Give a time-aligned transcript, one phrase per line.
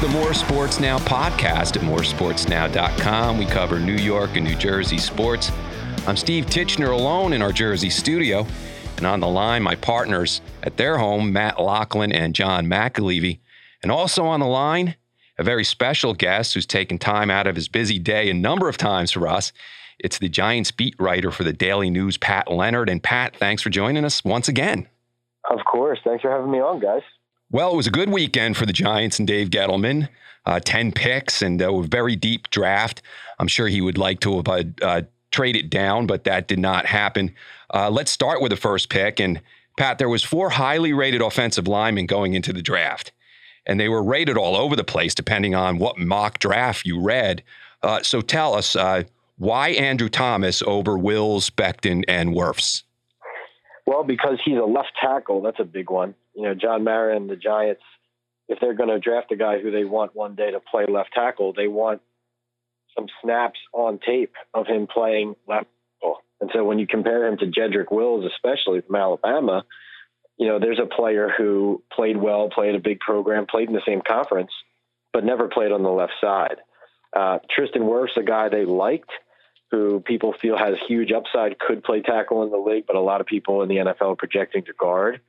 [0.00, 3.36] the More Sports Now podcast at moresportsnow.com.
[3.36, 5.52] We cover New York and New Jersey sports.
[6.06, 8.46] I'm Steve Titchener alone in our Jersey studio.
[8.96, 13.40] And on the line, my partners at their home, Matt Lachlan and John McAlevey.
[13.82, 14.96] And also on the line,
[15.38, 18.78] a very special guest who's taken time out of his busy day a number of
[18.78, 19.52] times for us.
[19.98, 22.88] It's the Giants beat writer for the Daily News, Pat Leonard.
[22.88, 24.88] And Pat, thanks for joining us once again.
[25.50, 25.98] Of course.
[26.02, 27.02] Thanks for having me on, guys.
[27.50, 30.08] Well, it was a good weekend for the Giants and Dave Gettleman.
[30.46, 33.02] Uh, 10 picks and a very deep draft.
[33.38, 36.86] I'm sure he would like to have uh, uh, traded down, but that did not
[36.86, 37.34] happen.
[37.72, 39.20] Uh, let's start with the first pick.
[39.20, 39.40] And
[39.76, 43.12] Pat, there was four highly rated offensive linemen going into the draft
[43.66, 47.42] and they were rated all over the place depending on what mock draft you read.
[47.82, 49.04] Uh, so tell us uh,
[49.38, 52.82] why Andrew Thomas over Wills, Becton, and Wirfs?
[53.86, 55.40] Well, because he's a left tackle.
[55.40, 56.14] That's a big one.
[56.40, 57.82] You know, John Mara and the Giants,
[58.48, 61.10] if they're going to draft a guy who they want one day to play left
[61.12, 62.00] tackle, they want
[62.96, 65.66] some snaps on tape of him playing left
[66.00, 66.22] tackle.
[66.40, 69.64] And so when you compare him to Jedrick Wills, especially from Alabama,
[70.38, 73.82] you know, there's a player who played well, played a big program, played in the
[73.86, 74.50] same conference,
[75.12, 76.56] but never played on the left side.
[77.14, 79.10] Uh, Tristan Wirfs, a guy they liked,
[79.70, 83.20] who people feel has huge upside, could play tackle in the league, but a lot
[83.20, 85.20] of people in the NFL are projecting to guard.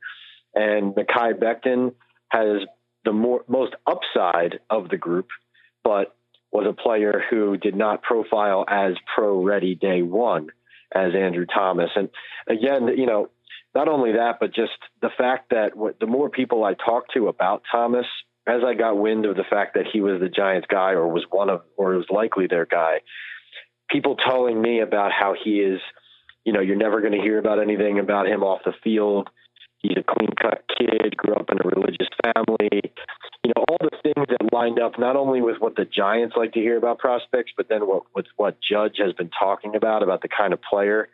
[0.54, 1.94] And Mekhi Becton
[2.28, 2.66] has
[3.04, 5.28] the more, most upside of the group,
[5.82, 6.14] but
[6.52, 10.48] was a player who did not profile as pro ready day one
[10.94, 11.90] as Andrew Thomas.
[11.96, 12.10] And
[12.46, 13.30] again, you know,
[13.74, 17.28] not only that, but just the fact that what, the more people I talked to
[17.28, 18.06] about Thomas,
[18.46, 21.24] as I got wind of the fact that he was the Giants guy or was
[21.30, 23.00] one of, or was likely their guy,
[23.88, 25.80] people telling me about how he is,
[26.44, 29.30] you know, you're never going to hear about anything about him off the field.
[29.82, 32.92] He's a clean cut kid, grew up in a religious family.
[33.44, 36.52] You know, all the things that lined up not only with what the Giants like
[36.52, 40.22] to hear about prospects, but then what with what Judge has been talking about about
[40.22, 41.08] the kind of player.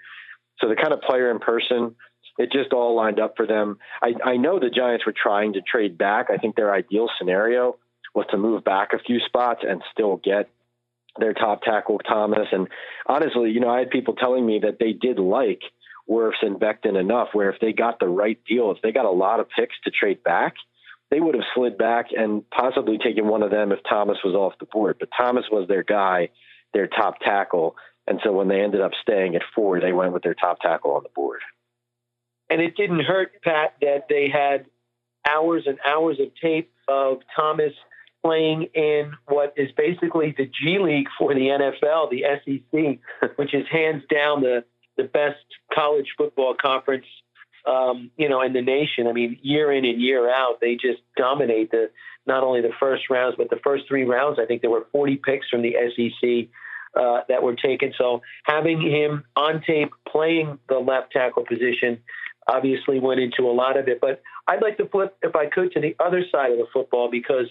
[0.60, 1.94] So the kind of player in person
[2.38, 3.78] it just all lined up for them.
[4.00, 6.28] I, I know the Giants were trying to trade back.
[6.30, 7.76] I think their ideal scenario
[8.14, 10.48] was to move back a few spots and still get
[11.18, 12.46] their top tackle Thomas.
[12.52, 12.68] And
[13.06, 15.62] honestly, you know, I had people telling me that they did like
[16.08, 19.10] Wirfs and Becton enough where if they got the right deal, if they got a
[19.10, 20.54] lot of picks to trade back,
[21.10, 24.58] they would have slid back and possibly taken one of them if Thomas was off
[24.60, 24.96] the board.
[25.00, 26.28] But Thomas was their guy,
[26.74, 27.76] their top tackle.
[28.06, 30.92] And so when they ended up staying at four, they went with their top tackle
[30.92, 31.40] on the board.
[32.50, 34.66] And it didn't hurt, Pat, that they had
[35.28, 37.72] hours and hours of tape of Thomas
[38.24, 43.66] playing in what is basically the G League for the NFL, the SEC, which is
[43.70, 44.64] hands down the,
[44.98, 45.38] the best
[45.74, 47.06] college football conference,
[47.66, 49.06] um, you know, in the nation.
[49.06, 51.90] I mean, year in and year out, they just dominate the
[52.26, 54.38] not only the first rounds, but the first three rounds.
[54.38, 56.48] I think there were 40 picks from the SEC
[56.94, 57.94] uh, that were taken.
[57.96, 61.98] So having him on tape playing the left tackle position
[62.46, 64.00] obviously went into a lot of it.
[64.00, 67.10] But I'd like to flip, if I could, to the other side of the football
[67.10, 67.46] because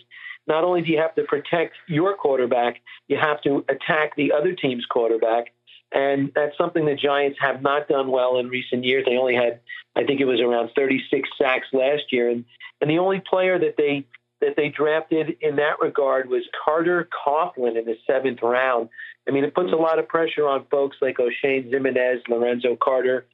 [0.48, 4.54] not only do you have to protect your quarterback, you have to attack the other
[4.54, 5.54] team's quarterback.
[5.94, 9.06] And that's something the Giants have not done well in recent years.
[9.06, 9.62] They only had,
[9.96, 12.30] I think it was around 36 sacks last year.
[12.30, 12.46] And,
[12.82, 14.06] and the only player that they
[14.40, 18.90] that they drafted in that regard was Carter Coughlin in the seventh round.
[19.28, 23.26] I mean, it puts a lot of pressure on folks like Oshane Ximines, Lorenzo Carter,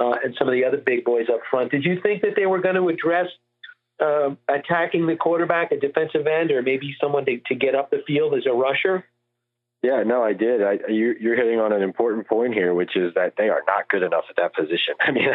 [0.00, 1.70] uh, and some of the other big boys up front.
[1.70, 3.26] Did you think that they were going to address
[4.00, 8.02] uh, attacking the quarterback, a defensive end, or maybe someone to, to get up the
[8.06, 9.04] field as a rusher?
[9.86, 10.64] Yeah, no, I did.
[10.64, 13.88] I, you, are hitting on an important point here, which is that they are not
[13.88, 14.94] good enough at that position.
[15.00, 15.28] I mean,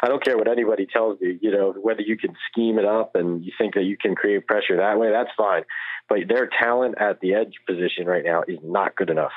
[0.00, 1.36] I don't care what anybody tells you.
[1.42, 4.46] You know, whether you can scheme it up and you think that you can create
[4.46, 5.64] pressure that way, that's fine.
[6.08, 9.32] But their talent at the edge position right now is not good enough.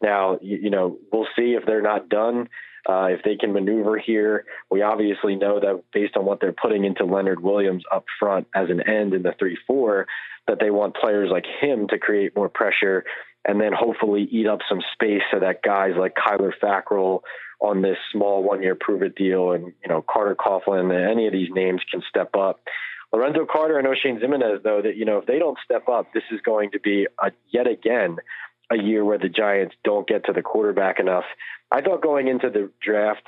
[0.00, 2.48] Now, you, you know, we'll see if they're not done
[2.88, 6.84] uh, if they can maneuver here, we obviously know that based on what they're putting
[6.84, 10.06] into Leonard Williams up front as an end in the 3 4,
[10.46, 13.04] that they want players like him to create more pressure
[13.46, 17.20] and then hopefully eat up some space so that guys like Kyler Fackrell
[17.60, 21.26] on this small one year prove it deal and, you know, Carter Coughlin and any
[21.26, 22.60] of these names can step up.
[23.12, 26.24] Lorenzo Carter and Oshane Ximines, though, that, you know, if they don't step up, this
[26.32, 28.16] is going to be a, yet again
[28.70, 31.24] a year where the Giants don't get to the quarterback enough.
[31.70, 33.22] I thought going into the draft,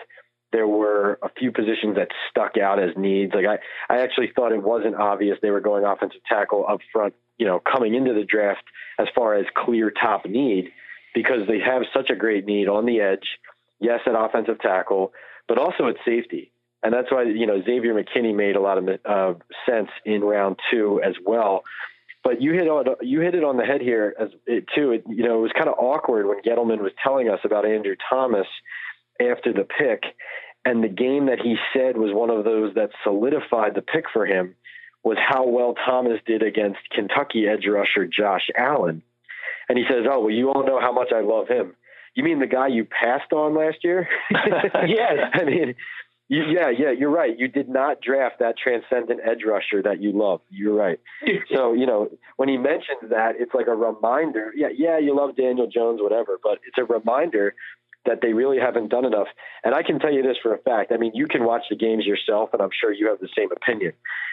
[0.53, 3.33] there were a few positions that stuck out as needs.
[3.35, 7.15] Like I, I actually thought it wasn't obvious they were going offensive tackle up front,
[7.39, 8.65] you know, coming into the draft
[8.99, 10.71] as far as clear top need
[11.15, 13.39] because they have such a great need on the edge.
[13.81, 15.13] Yes, at offensive tackle,
[15.47, 16.51] but also at safety.
[16.83, 19.35] And that's why, you know, Xavier McKinney made a lot of uh,
[19.67, 21.65] sense in round two as well
[22.25, 24.93] But you hit on you hit it on the head here as it too.
[24.93, 27.97] It, you know, it was kind of awkward when Gettleman was telling us about Andrew
[28.11, 28.47] Thomas
[29.21, 30.03] after the pick,
[30.65, 34.27] and the game that he said was one of those that solidified the pick for
[34.27, 34.55] him
[35.03, 39.03] was how well Thomas did against Kentucky edge rusher Josh Allen.
[39.69, 41.75] And he says, "Oh, well, you all know how much I love him."
[42.15, 44.09] You mean the guy you passed on last year?
[44.31, 45.19] yes.
[45.35, 45.75] I mean,
[46.29, 47.39] you, yeah, yeah, you're right.
[47.39, 50.41] You did not draft that transcendent edge rusher that you love.
[50.51, 51.01] You're right.
[51.55, 54.53] so, you know, when he mentions that, it's like a reminder.
[54.55, 57.55] Yeah, yeah, you love Daniel Jones, whatever, but it's a reminder
[58.09, 59.29] that they really haven't done enough.
[59.63, 60.93] And I can tell you this for a fact.
[60.93, 63.51] I mean, you can watch the games yourself, and I'm sure you have the same
[63.53, 63.93] opinion.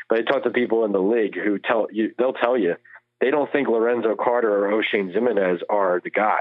[0.10, 2.76] But I talk to people in the league who tell you they'll tell you
[3.22, 6.40] they don't think Lorenzo Carter or Oshane Ximines are the guy.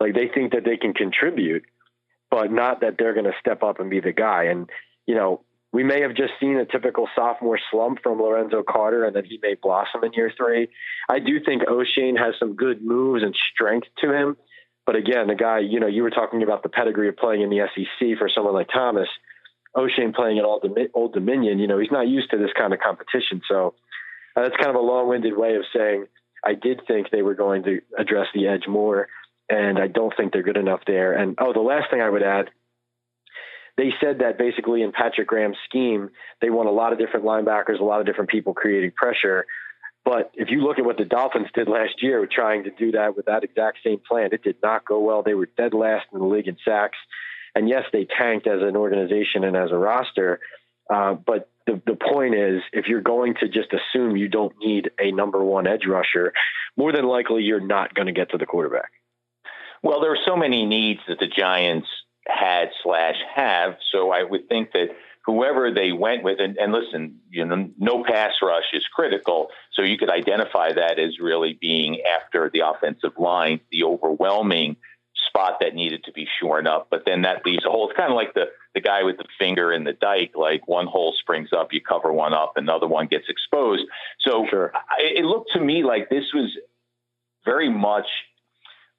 [0.00, 1.64] Like they think that they can contribute,
[2.30, 4.44] but not that they're going to step up and be the guy.
[4.44, 4.68] And
[5.06, 9.14] you know, we may have just seen a typical sophomore slump from Lorenzo Carter, and
[9.14, 10.68] then he may blossom in year three.
[11.08, 14.36] I do think Oshane has some good moves and strength to him.
[14.88, 17.50] But again, the guy, you know, you were talking about the pedigree of playing in
[17.50, 19.06] the SEC for someone like Thomas.
[19.76, 23.42] Oshane playing at Old Dominion, you know, he's not used to this kind of competition.
[23.46, 23.74] So
[24.34, 26.06] uh, that's kind of a long-winded way of saying
[26.42, 29.08] I did think they were going to address the edge more,
[29.50, 31.12] and I don't think they're good enough there.
[31.12, 32.48] And oh, the last thing I would add,
[33.76, 36.08] they said that basically in Patrick Graham's scheme,
[36.40, 39.44] they want a lot of different linebackers, a lot of different people creating pressure.
[40.08, 43.14] But if you look at what the Dolphins did last year, trying to do that
[43.14, 45.22] with that exact same plan, it did not go well.
[45.22, 46.96] They were dead last in the league in sacks.
[47.54, 50.40] And yes, they tanked as an organization and as a roster.
[50.88, 54.90] Uh, but the, the point is, if you're going to just assume you don't need
[54.98, 56.32] a number one edge rusher,
[56.74, 58.90] more than likely you're not going to get to the quarterback.
[59.82, 61.86] Well, there are so many needs that the Giants
[62.26, 63.76] had slash have.
[63.92, 64.86] So I would think that
[65.28, 69.48] whoever they went with, and, and listen, you know, no pass rush is critical.
[69.74, 74.76] So you could identify that as really being after the offensive line, the overwhelming
[75.26, 76.88] spot that needed to be shorn up.
[76.90, 77.90] But then that leaves a hole.
[77.90, 80.32] It's kind of like the the guy with the finger in the dike.
[80.34, 83.82] Like one hole springs up, you cover one up, another one gets exposed.
[84.20, 84.72] So sure.
[84.98, 86.56] it looked to me like this was
[87.44, 88.06] very much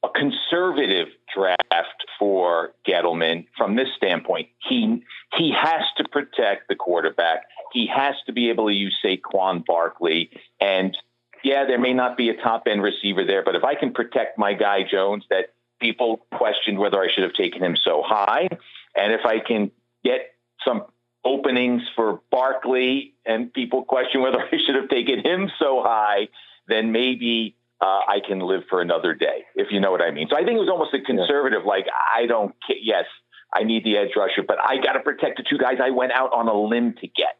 [0.04, 4.48] a conservative draft for Gettleman from this standpoint.
[4.68, 5.04] He
[5.38, 7.44] he has to protect the quarterback.
[7.74, 10.32] He has to be able to use Saquon Barkley.
[10.60, 10.98] And
[11.44, 14.38] yeah, there may not be a top end receiver there, but if I can protect
[14.38, 18.50] my guy Jones that people questioned whether I should have taken him so high.
[18.96, 19.72] And if I can
[20.04, 20.34] get
[20.66, 20.86] some
[21.24, 26.30] openings for Barkley and people question whether I should have taken him so high,
[26.68, 30.28] then maybe uh, I can live for another day, if you know what I mean.
[30.30, 33.06] So I think it was almost a conservative, like, I don't, yes,
[33.54, 36.12] I need the edge rusher, but I got to protect the two guys I went
[36.12, 37.38] out on a limb to get.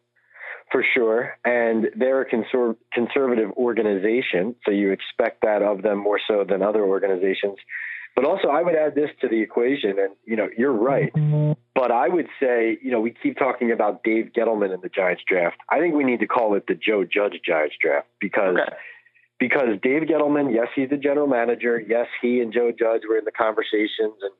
[0.72, 1.36] For sure.
[1.44, 6.62] And they're a conser- conservative organization, so you expect that of them more so than
[6.62, 7.56] other organizations.
[8.16, 11.12] But also, I would add this to the equation, and you know, you're right.
[11.74, 15.24] But I would say, you know, we keep talking about Dave Gettleman in the Giants
[15.28, 15.58] draft.
[15.70, 18.76] I think we need to call it the Joe Judge Giants draft because okay.
[19.40, 21.80] Because Dave Gettleman, yes, he's the general manager.
[21.80, 24.32] Yes, he and Joe Judge were in the conversations, and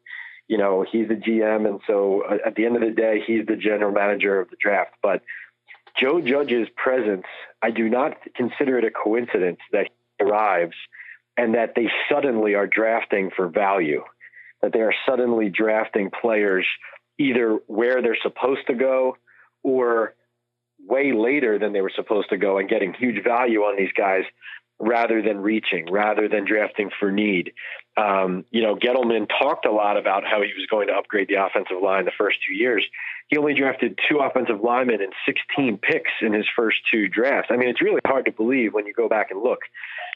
[0.48, 3.46] you know, he's the GM, and so uh, at the end of the day, he's
[3.46, 4.92] the general manager of the draft.
[5.02, 5.22] But
[6.00, 7.26] Joe Judge's presence,
[7.62, 10.76] I do not consider it a coincidence that he arrives
[11.38, 14.04] and that they suddenly are drafting for value,
[14.62, 16.66] that they are suddenly drafting players
[17.18, 19.18] either where they're supposed to go
[19.64, 20.16] or
[20.86, 24.24] way later than they were supposed to go and getting huge value on these guys
[24.80, 27.54] rather than reaching, rather than drafting for need.
[27.98, 31.44] Um, you know, Gettleman talked a lot about how he was going to upgrade the
[31.44, 32.86] offensive line the first two years.
[33.28, 37.50] He only drafted two offensive linemen and 16 picks in his first two drafts.
[37.52, 39.60] I mean, it's really hard to believe when you go back and look.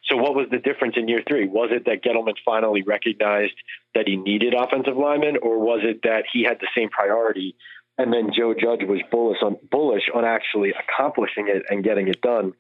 [0.06, 1.48] So, what was the difference in year three?
[1.48, 3.54] Was it that Gettleman finally recognized
[3.96, 7.56] that he needed offensive linemen, or was it that he had the same priority
[7.98, 12.22] and then Joe Judge was bullish on bullish on actually accomplishing it and getting it
[12.22, 12.54] done?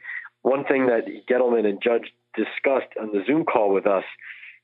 [0.43, 4.03] One thing that Gettleman and Judge discussed on the Zoom call with us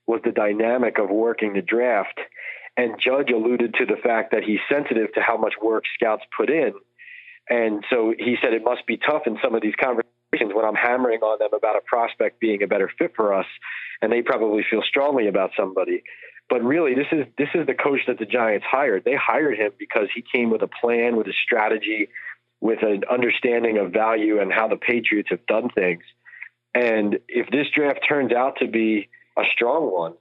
[0.05, 2.19] was the dynamic of working the draft.
[2.77, 6.50] And Judge alluded to the fact that he's sensitive to how much work scouts put
[6.50, 6.74] in.
[7.50, 10.75] And so he said it must be tough in some of these conversations when I'm
[10.75, 13.48] hammering on them about a prospect being a better fit for us,
[14.01, 16.03] and they probably feel strongly about somebody.
[16.50, 19.03] But really, this is this is the coach that the Giants hired.
[19.03, 22.09] They hired him because he came with a plan, with a strategy,
[22.62, 26.04] with an understanding of value and how the Patriots have done things.
[26.74, 30.13] And if this draft turns out to be a strong one,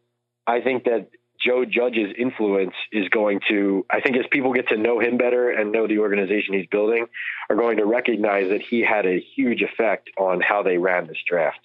[0.46, 1.10] I think that
[1.44, 5.50] Joe Judge's influence is going to, I think as people get to know him better
[5.50, 7.06] and know the organization he's building,
[7.48, 11.18] are going to recognize that he had a huge effect on how they ran this
[11.28, 11.60] draft.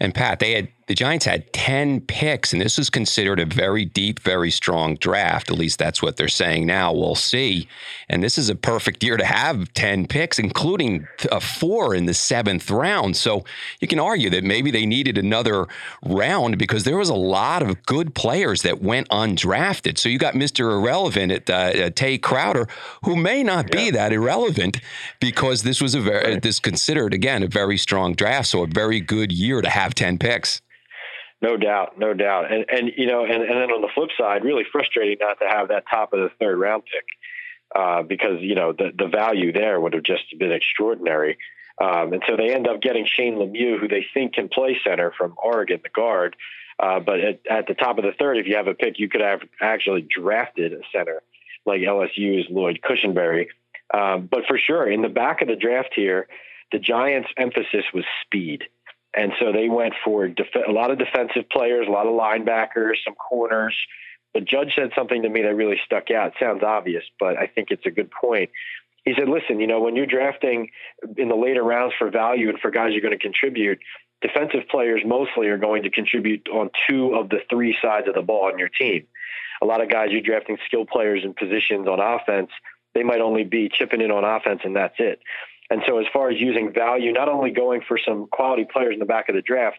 [0.00, 3.84] And Pat, they had the Giants had 10 picks, and this was considered a very
[3.84, 5.50] deep, very strong draft.
[5.50, 6.92] At least that's what they're saying now.
[6.92, 7.66] We'll see.
[8.08, 12.14] And this is a perfect year to have 10 picks, including a four in the
[12.14, 13.16] seventh round.
[13.16, 13.44] So
[13.80, 15.66] you can argue that maybe they needed another
[16.04, 19.98] round because there was a lot of good players that went undrafted.
[19.98, 20.70] So you got Mr.
[20.70, 22.68] Irrelevant at uh, uh, Tae Crowder,
[23.04, 24.80] who may not be that irrelevant
[25.18, 26.42] because this was a very, right.
[26.42, 28.46] this considered, again, a very strong draft.
[28.46, 30.62] So a very good year to have 10 picks.
[31.42, 32.50] No doubt, no doubt.
[32.50, 35.46] And and you know, and, and then on the flip side, really frustrating not to
[35.48, 37.04] have that top of the third round pick.
[37.74, 41.36] Uh, because you know the the value there would have just been extraordinary,
[41.82, 45.12] um, and so they end up getting Shane Lemieux, who they think can play center
[45.18, 46.36] from Oregon, the guard.
[46.78, 49.08] Uh, but at, at, the top of the third, if you have a pick, you
[49.08, 51.22] could have actually drafted a center
[51.64, 53.46] like LSU's Lloyd Cushenberry.
[53.92, 56.28] Um, but for sure, in the back of the draft here,
[56.72, 58.64] the Giants' emphasis was speed.
[59.14, 62.96] And so they went for def- a lot of defensive players, a lot of linebackers,
[63.04, 63.74] some corners.
[64.34, 66.28] But Judge said something to me that really stuck out.
[66.28, 68.50] It sounds obvious, but I think it's a good point.
[69.04, 70.68] He said, listen, you know, when you're drafting
[71.16, 73.78] in the later rounds for value and for guys you're going to contribute,
[74.20, 78.22] defensive players mostly are going to contribute on two of the three sides of the
[78.22, 79.06] ball on your team.
[79.62, 82.50] A lot of guys you're drafting skill players in positions on offense,
[82.94, 85.20] they might only be chipping in on offense and that's it.
[85.70, 89.00] And so, as far as using value, not only going for some quality players in
[89.00, 89.78] the back of the draft,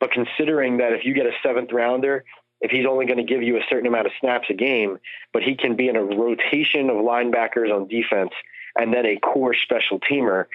[0.00, 2.24] but considering that if you get a seventh rounder,
[2.60, 4.98] if he's only going to give you a certain amount of snaps a game,
[5.32, 8.32] but he can be in a rotation of linebackers on defense
[8.76, 10.46] and then a core special teamer,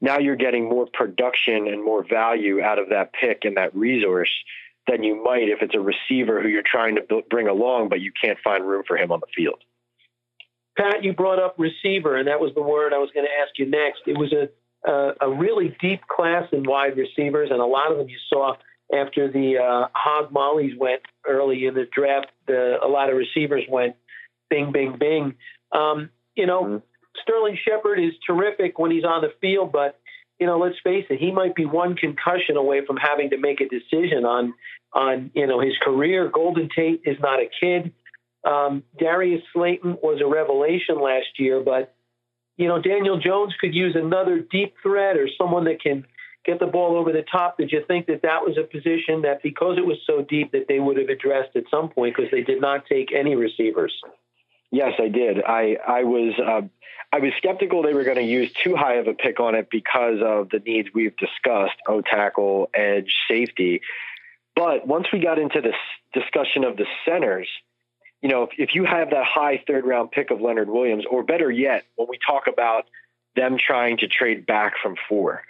[0.00, 4.30] now you're getting more production and more value out of that pick and that resource
[4.86, 8.12] than you might if it's a receiver who you're trying to bring along, but you
[8.20, 9.62] can't find room for him on the field.
[10.78, 13.58] Pat, you brought up receiver, and that was the word I was going to ask
[13.58, 14.02] you next.
[14.06, 14.48] It was a,
[14.90, 18.54] a, a really deep class in wide receivers, and a lot of them you saw
[18.94, 22.28] after the uh, hog mollies went early in the draft.
[22.46, 23.96] The, a lot of receivers went
[24.48, 25.34] bing, bing, bing.
[25.72, 26.76] Um, you know, mm-hmm.
[27.22, 29.98] Sterling Shepard is terrific when he's on the field, but
[30.38, 33.60] you know, let's face it, he might be one concussion away from having to make
[33.60, 34.54] a decision on
[34.92, 36.30] on you know his career.
[36.32, 37.92] Golden Tate is not a kid.
[38.48, 41.94] Um, Darius Slayton was a revelation last year, but
[42.56, 46.06] you know Daniel Jones could use another deep threat or someone that can
[46.46, 47.58] get the ball over the top.
[47.58, 50.66] Did you think that that was a position that because it was so deep that
[50.66, 53.92] they would have addressed at some point because they did not take any receivers?
[54.70, 55.42] Yes, I did.
[55.44, 56.66] I I was uh,
[57.12, 59.68] I was skeptical they were going to use too high of a pick on it
[59.70, 63.82] because of the needs we've discussed: O tackle, edge, safety.
[64.56, 65.76] But once we got into this
[66.12, 67.48] discussion of the centers,
[68.22, 71.22] you know, if, if you have that high third round pick of Leonard Williams, or
[71.22, 72.86] better yet, when we talk about
[73.36, 75.42] them trying to trade back from four,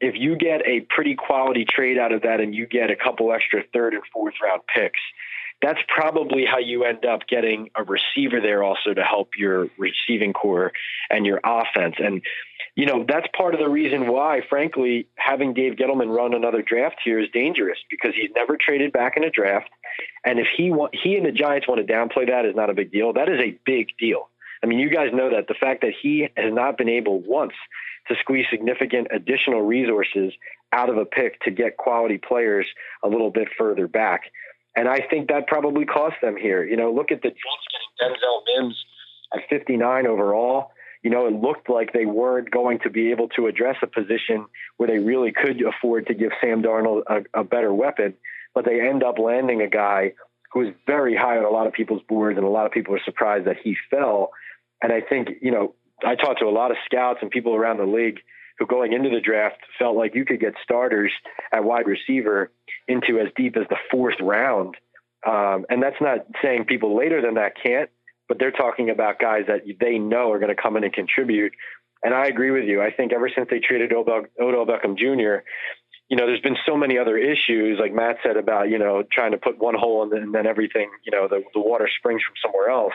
[0.00, 3.32] if you get a pretty quality trade out of that and you get a couple
[3.32, 5.00] extra third and fourth round picks,
[5.60, 10.32] that's probably how you end up getting a receiver there also to help your receiving
[10.32, 10.72] corps
[11.10, 11.96] and your offense.
[11.98, 12.22] And,
[12.78, 17.00] you know, that's part of the reason why, frankly, having Dave Gettleman run another draft
[17.04, 19.68] here is dangerous because he's never traded back in a draft.
[20.24, 22.74] And if he want, he and the Giants want to downplay that is not a
[22.74, 23.12] big deal.
[23.12, 24.28] That is a big deal.
[24.62, 27.54] I mean, you guys know that the fact that he has not been able once
[28.06, 30.32] to squeeze significant additional resources
[30.72, 32.66] out of a pick to get quality players
[33.02, 34.30] a little bit further back
[34.76, 36.64] and I think that probably cost them here.
[36.64, 38.84] You know, look at the Jets getting Denzel Mims
[39.34, 40.70] at 59 overall.
[41.08, 44.44] You know, it looked like they weren't going to be able to address a position
[44.76, 48.12] where they really could afford to give Sam Darnold a, a better weapon,
[48.54, 50.12] but they end up landing a guy
[50.52, 52.94] who is very high on a lot of people's boards, and a lot of people
[52.94, 54.32] are surprised that he fell.
[54.82, 55.74] And I think, you know,
[56.04, 58.20] I talked to a lot of scouts and people around the league
[58.58, 61.12] who going into the draft felt like you could get starters
[61.54, 62.50] at wide receiver
[62.86, 64.76] into as deep as the fourth round.
[65.26, 67.88] Um, and that's not saying people later than that can't,
[68.28, 71.52] but they're talking about guys that they know are going to come in and contribute.
[72.02, 72.80] And I agree with you.
[72.80, 75.44] I think ever since they traded Odell, Beckham Jr.,
[76.08, 79.32] you know, there's been so many other issues, like Matt said about, you know, trying
[79.32, 82.22] to put one hole and then, and then everything, you know, the, the water springs
[82.22, 82.94] from somewhere else.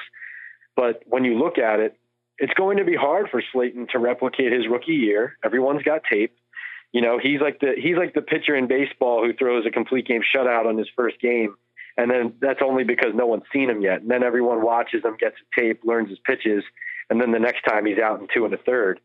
[0.76, 1.96] But when you look at it,
[2.40, 5.38] it's going to be hard for Slayton to replicate his rookie year.
[5.46, 6.36] Everyone's got tape.
[6.92, 10.08] You know, he's like the he's like the pitcher in baseball who throws a complete
[10.08, 11.56] game shutout on his first game,
[11.98, 14.02] and then that's only because no one's seen him yet.
[14.02, 16.64] And then everyone watches him, gets a tape, learns his pitches,
[17.10, 19.00] and then the next time he's out in two and a third.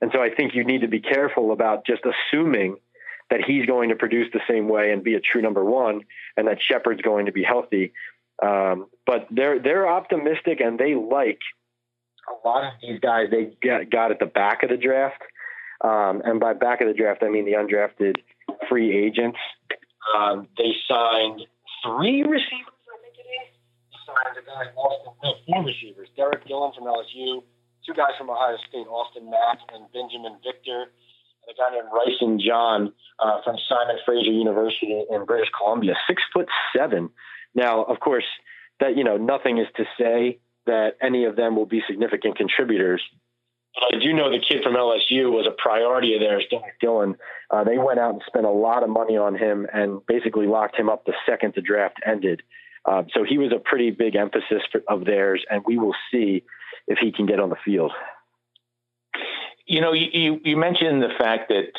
[0.00, 2.76] And so I think you need to be careful about just assuming
[3.30, 6.02] that he's going to produce the same way and be a true number one,
[6.36, 7.92] and that Shepard's going to be healthy.
[8.42, 11.38] Um, but they're they're optimistic and they like
[12.28, 15.22] a lot of these guys they got, got at the back of the draft.
[15.82, 18.16] Um, and by back of the draft, I mean the undrafted
[18.68, 19.38] free agents.
[20.16, 21.42] Um, they signed
[21.84, 23.48] three receivers, I think it is.
[24.06, 26.08] Signed a guy, Austin, no, four receivers.
[26.16, 27.42] Derek Gillen from LSU,
[27.84, 30.90] two guys from Ohio State, Austin Mack and Binjimen Victor,
[31.42, 36.22] and a guy named Rysen John uh, from Simon Fraser University in British Columbia, six
[36.32, 37.10] foot seven.
[37.54, 38.26] Now, of course,
[38.80, 43.02] that you know nothing is to say that any of them will be significant contributors.
[43.76, 47.16] But I do know the kid from LSU was a priority of theirs, Derek Dillon.
[47.50, 50.76] Uh, they went out and spent a lot of money on him and basically locked
[50.76, 52.42] him up the second the draft ended.
[52.86, 56.42] Uh, so he was a pretty big emphasis for, of theirs, and we will see
[56.86, 57.92] if he can get on the field.
[59.66, 61.72] You know, you, you mentioned the fact that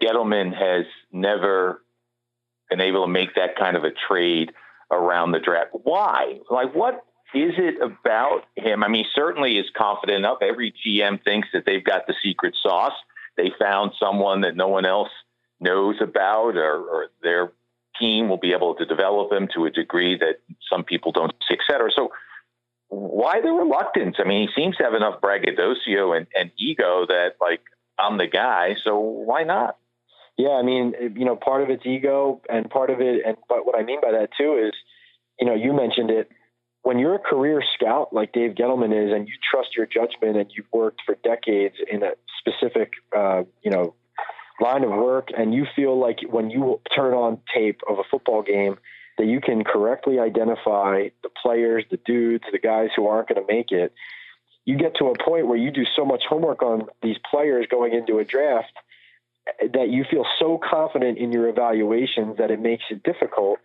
[0.00, 1.82] Gettleman has never
[2.70, 4.52] been able to make that kind of a trade
[4.90, 5.70] around the draft.
[5.72, 6.38] Why?
[6.50, 8.82] Like, what is it about him?
[8.84, 10.38] I mean, certainly is confident enough.
[10.40, 12.94] Every GM thinks that they've got the secret sauce.
[13.36, 15.10] They found someone that no one else
[15.60, 17.52] knows about, or, or their
[17.98, 21.54] team will be able to develop him to a degree that some people don't see,
[21.54, 21.90] et cetera.
[21.94, 22.10] So,
[22.88, 24.16] why the reluctance?
[24.18, 27.60] I mean, he seems to have enough braggadocio and, and ego that, like,
[27.98, 28.76] I'm the guy.
[28.84, 29.76] So, why not?
[30.36, 33.64] Yeah, I mean, you know, part of it's ego, and part of it, and but
[33.66, 34.72] what I mean by that too is,
[35.38, 36.28] you know, you mentioned it.
[36.84, 40.50] When you're a career scout like Dave Gettleman is, and you trust your judgment, and
[40.54, 43.94] you've worked for decades in a specific, uh, you know,
[44.60, 48.42] line of work, and you feel like when you turn on tape of a football
[48.42, 48.76] game,
[49.16, 53.52] that you can correctly identify the players, the dudes, the guys who aren't going to
[53.52, 53.92] make it.
[54.66, 57.94] You get to a point where you do so much homework on these players going
[57.94, 58.72] into a draft
[59.72, 63.58] that you feel so confident in your evaluations that it makes it difficult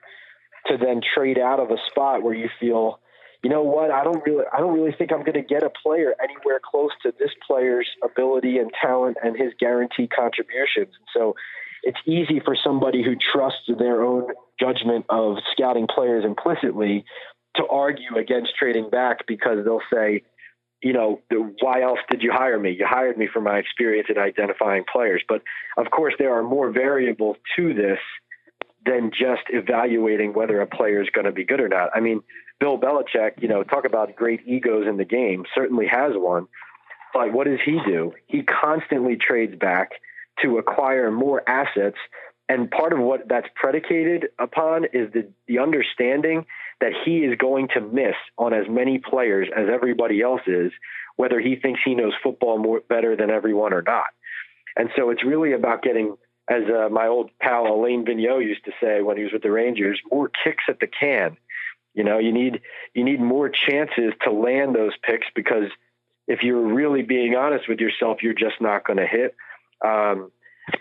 [0.67, 2.99] to then trade out of a spot where you feel,
[3.43, 5.69] you know what, I don't really, I don't really think I'm going to get a
[5.69, 10.93] player anywhere close to this player's ability and talent and his guaranteed contributions.
[10.97, 11.35] And So
[11.83, 14.27] it's easy for somebody who trusts their own
[14.59, 17.05] judgment of scouting players implicitly
[17.55, 20.23] to argue against trading back because they'll say,
[20.83, 21.21] you know,
[21.61, 22.71] why else did you hire me?
[22.71, 25.23] You hired me for my experience in identifying players.
[25.27, 25.41] But
[25.77, 27.99] of course, there are more variables to this
[28.85, 31.89] than just evaluating whether a player is going to be good or not.
[31.93, 32.21] I mean,
[32.59, 36.47] Bill Belichick, you know, talk about great egos in the game, certainly has one.
[37.13, 38.13] But what does he do?
[38.27, 39.91] He constantly trades back
[40.43, 41.97] to acquire more assets.
[42.47, 46.45] And part of what that's predicated upon is the, the understanding
[46.81, 50.71] that he is going to miss on as many players as everybody else is,
[51.15, 54.07] whether he thinks he knows football more better than everyone or not.
[54.77, 56.15] And so it's really about getting,
[56.49, 59.51] as uh, my old pal Alain Vigneault used to say when he was with the
[59.51, 61.37] Rangers, more kicks at the can.
[61.99, 62.61] You know, you need
[62.93, 65.65] you need more chances to land those picks because
[66.29, 69.35] if you're really being honest with yourself, you're just not going to hit.
[69.85, 70.31] Um,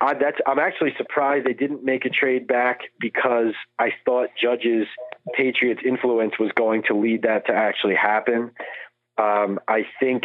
[0.00, 4.86] I, that's I'm actually surprised they didn't make a trade back because I thought Judge's
[5.34, 8.52] Patriots influence was going to lead that to actually happen.
[9.20, 10.22] Um, I think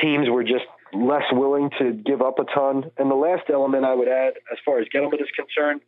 [0.00, 2.88] teams were just less willing to give up a ton.
[2.98, 5.80] And the last element I would add, as far as Gettleman is concerned,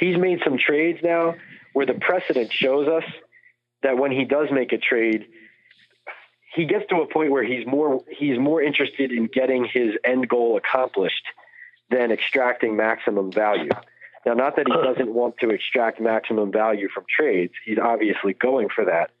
[0.00, 1.36] he's made some trades now
[1.78, 3.04] where the precedent shows us
[3.84, 5.26] that when he does make a trade,
[6.52, 10.28] he gets to a point where he's more he's more interested in getting his end
[10.28, 11.22] goal accomplished
[11.88, 13.70] than extracting maximum value.
[14.26, 17.52] Now, not that he doesn't want to extract maximum value from trades.
[17.64, 19.12] He's obviously going for that.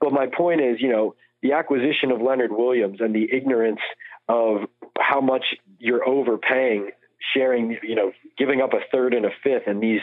[0.00, 3.80] But my point is, you know, the acquisition of Leonard Williams and the ignorance
[4.28, 6.92] of how much you're overpaying,
[7.34, 10.02] sharing, you know, giving up a third and a fifth and these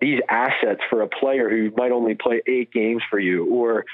[0.00, 3.84] these assets for a player who might only play eight games for you, or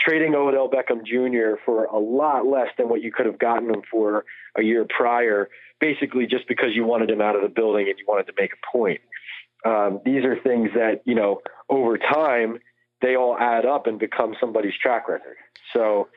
[0.00, 1.60] trading Odell Beckham Jr.
[1.64, 4.24] for a lot less than what you could have gotten him for
[4.56, 5.48] a year prior
[5.82, 8.52] basically just because you wanted him out of the building and you wanted to make
[8.52, 9.00] a point.
[9.66, 12.58] Um, these are things that, you know, over time,
[13.02, 15.36] they all add up and become somebody's track record.
[15.72, 16.08] So,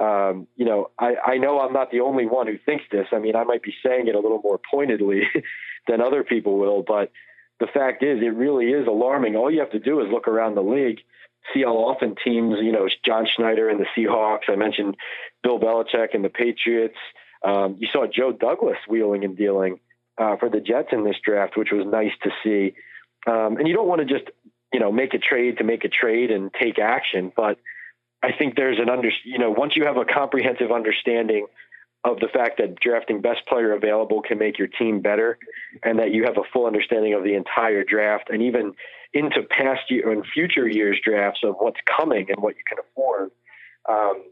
[0.00, 3.08] um, you know, I, I know I'm not the only one who thinks this.
[3.12, 5.22] I mean, I might be saying it a little more pointedly
[5.86, 7.12] than other people will, but
[7.60, 9.36] the fact is, it really is alarming.
[9.36, 11.00] All you have to do is look around the league,
[11.52, 14.96] see how often teams, you know, John Schneider and the Seahawks, I mentioned
[15.42, 16.96] Bill Belichick and the Patriots,
[17.42, 19.80] um, you saw Joe Douglas wheeling and dealing
[20.18, 22.74] uh, for the Jets in this draft, which was nice to see.
[23.26, 24.30] Um, and you don't want to just,
[24.72, 27.58] you know, make a trade to make a trade and take action, but
[28.22, 31.46] I think there's an under, you know, once you have a comprehensive understanding
[32.04, 35.38] of the fact that drafting best player available can make your team better,
[35.82, 38.72] and that you have a full understanding of the entire draft, and even
[39.12, 43.30] into past year and future years drafts of what's coming and what you can afford.
[43.88, 44.22] Um,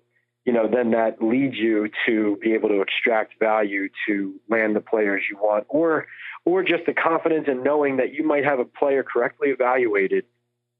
[0.44, 4.80] you know, then that leads you to be able to extract value to land the
[4.80, 6.06] players you want, or
[6.46, 10.24] or just the confidence in knowing that you might have a player correctly evaluated,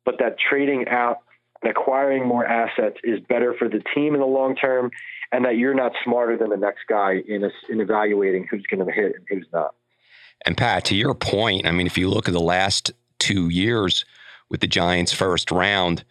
[0.07, 1.19] but that trading out
[1.63, 4.91] acquiring more assets is better for the team in the long term,
[5.33, 8.85] and that you're not smarter than the next guy in a, in evaluating who's going
[8.85, 9.75] to hit and who's not.
[10.47, 14.05] And Pat, to your point, I mean, if you look at the last two years
[14.49, 16.05] with the Giants' first round,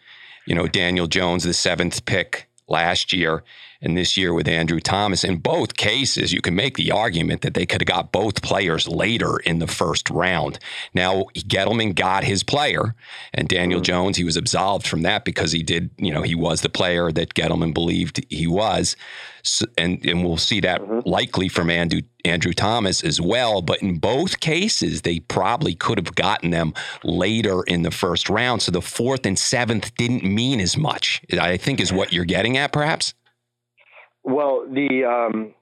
[0.46, 3.42] you know, Daniel Jones, the seventh pick last year
[3.80, 5.24] and this year with Andrew Thomas.
[5.24, 8.88] In both cases, you can make the argument that they could have got both players
[8.88, 10.58] later in the first round.
[10.94, 12.94] Now, Gettleman got his player,
[13.32, 13.84] and Daniel mm-hmm.
[13.84, 17.12] Jones, he was absolved from that because he did, you know, he was the player
[17.12, 18.96] that Gettleman believed he was.
[19.44, 21.08] So, and, and we'll see that mm-hmm.
[21.08, 23.62] likely from Andrew, Andrew Thomas as well.
[23.62, 28.62] But in both cases, they probably could have gotten them later in the first round.
[28.62, 32.56] So the fourth and seventh didn't mean as much, I think, is what you're getting
[32.56, 33.14] at, perhaps.
[34.28, 35.54] Well, the um,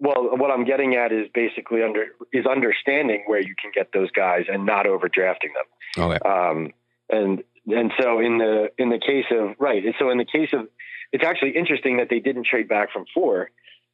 [0.00, 4.10] well, what I'm getting at is basically under is understanding where you can get those
[4.10, 6.04] guys and not overdrafting them.
[6.04, 6.18] Okay.
[6.28, 6.72] Um,
[7.08, 10.66] and and so in the in the case of right, so in the case of
[11.12, 13.50] it's actually interesting that they didn't trade back from four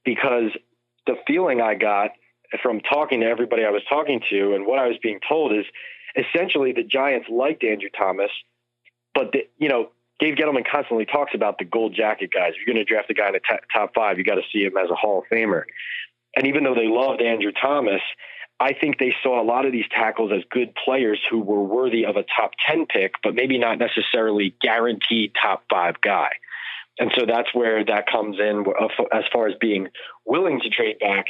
[0.07, 0.51] because
[1.07, 2.13] the feeling I got
[2.63, 5.67] from talking to everybody I was talking to and what I was being told is
[6.17, 8.31] essentially the Giants liked Andrew Thomas,
[9.15, 12.53] but the, you know Dave Gettleman constantly talks about the gold jacket guys.
[12.53, 14.43] If you're going to draft a guy in the t- top five, you got to
[14.53, 15.63] see him as a Hall of Famer.
[16.37, 18.01] And even though they loved Andrew Thomas,
[18.61, 22.07] I think they saw a lot of these tackles as good players who were worthy
[22.07, 26.31] of a top 10 pick, but maybe not necessarily guaranteed top five guy.
[26.99, 28.65] And so that's where that comes in
[29.13, 29.89] as far as being
[30.25, 31.27] willing to trade back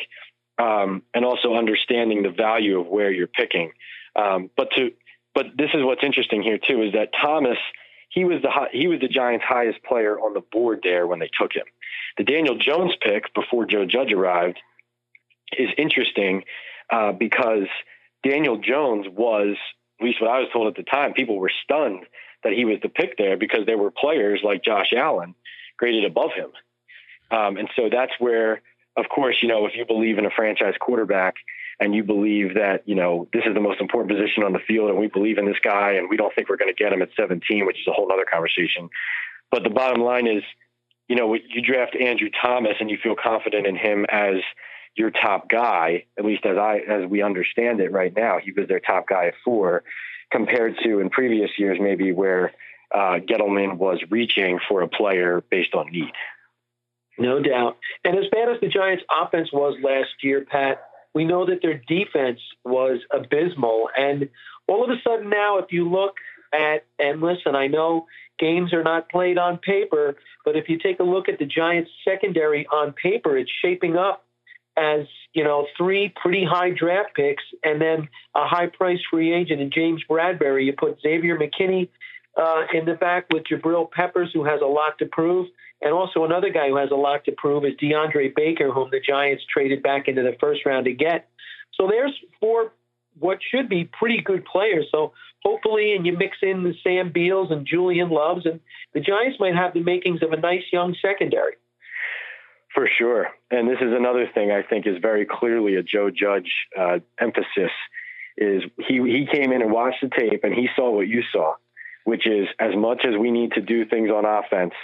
[0.59, 3.73] um, and also understanding the value of where you're picking.
[4.15, 4.93] Um, but to
[5.35, 7.59] but this is what's interesting here too is that Thomas–
[8.15, 11.29] he was the he was the Giants' highest player on the board there when they
[11.39, 11.65] took him.
[12.17, 14.59] The Daniel Jones pick before Joe Judge arrived
[15.59, 16.45] is interesting
[16.91, 17.67] uh, because
[18.23, 19.57] Daniel Jones was,
[20.01, 22.07] at least what I was told at the time, people were stunned
[22.45, 25.35] that he was the pick there because there were players like Josh Allen
[25.77, 26.51] graded above him,
[27.37, 28.63] um, and so that's where,
[28.97, 31.35] of course, you know, if you believe in a franchise quarterback
[31.81, 34.91] and you believe that, you know, this is the most important position on the field
[34.91, 37.03] and we believe in this guy and we don't think we're going to get him
[37.03, 38.89] at 17, which is a whole other conversation.
[39.51, 40.43] But the bottom line is,
[41.09, 44.37] you know, you draft Andrew Thomas and you feel confident in him as
[44.97, 48.69] your top guy, at least as I as we understand it right now, he was
[48.69, 49.83] their top guy at four,
[50.31, 52.53] compared to in previous years maybe where
[52.95, 56.13] uh, Gettleman was reaching for a player based on need.
[57.19, 57.79] No doubt.
[58.05, 60.83] And as bad as the Giants' offense was last year, Pat,
[61.15, 63.89] we know that their defense was abysmal.
[63.97, 64.29] And
[64.67, 66.15] all of a sudden now, if you look
[66.53, 68.07] at, endless, and I know
[68.39, 71.91] games are not played on paper, but if you take a look at the Giants
[72.05, 74.25] secondary on paper, it's shaping up
[74.77, 79.61] as, you know, three pretty high draft picks and then a high price free agent
[79.61, 80.67] in James Bradberry.
[80.67, 81.89] You put Xavier McKinney
[82.37, 85.47] uh, in the back with Jabril Peppers, who has a lot to prove.
[85.83, 89.01] And also another guy who has a lot to prove is DeAndre Baker, whom the
[89.01, 91.29] Giants traded back into the first round to get.
[91.75, 92.73] So there's four
[93.19, 94.87] what should be pretty good players.
[94.91, 95.13] So
[95.45, 98.61] hopefully, and you mix in the Sam Beals and Julian Loves, and
[98.93, 101.55] the Giants might have the makings of a nice young secondary.
[102.75, 103.29] For sure.
[103.53, 107.71] And this is another thing I think is very clearly a Joe Judge uh, emphasis
[108.37, 111.55] is he, he came in and watched the tape and he saw what you saw,
[112.03, 114.75] which is as much as we need to do things on offense–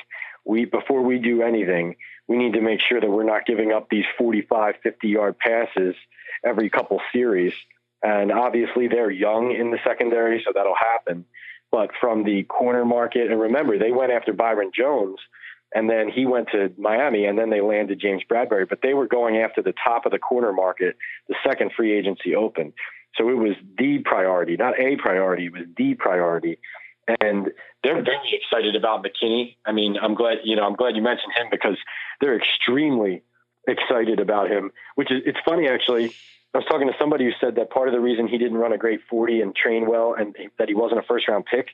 [0.50, 1.94] we before we do anything,
[2.26, 5.94] we need to make sure that we're not giving up these 45, 50 yard passes
[6.44, 7.52] every couple series.
[8.02, 11.24] And obviously, they're young in the secondary, so that'll happen.
[11.70, 15.18] But from the corner market, and remember, they went after Byron Jones,
[15.72, 18.68] and then he went to Miami, and then they landed James Bradberry.
[18.68, 20.96] But they were going after the top of the corner market,
[21.28, 22.72] the second free agency open.
[23.16, 26.58] So it was the priority, not a priority, it was the priority
[27.08, 27.50] and
[27.82, 29.56] they're very excited about McKinney.
[29.66, 31.76] I mean, I'm glad you know I'm glad you mentioned him because
[32.20, 33.22] they're extremely
[33.66, 34.70] excited about him.
[34.94, 36.12] Which is it's funny actually.
[36.52, 38.72] I was talking to somebody who said that part of the reason he didn't run
[38.72, 41.68] a great 40 and train well, and that he wasn't a first round pick,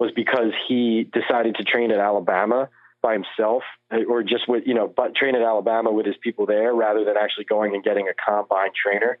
[0.00, 2.70] was because he decided to train at Alabama
[3.02, 3.64] by himself,
[4.08, 7.16] or just with you know, but train at Alabama with his people there, rather than
[7.20, 9.18] actually going and getting a combine trainer.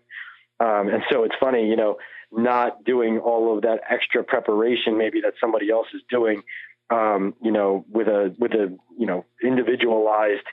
[0.58, 1.98] Um, and so it's funny, you know,
[2.36, 6.42] not doing all of that extra preparation maybe that somebody else is doing
[6.90, 10.46] um, you know with a with a you know individualized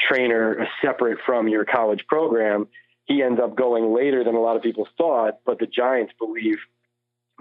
[0.00, 2.66] trainer separate from your college program
[3.04, 6.58] he ends up going later than a lot of people thought but the giants believe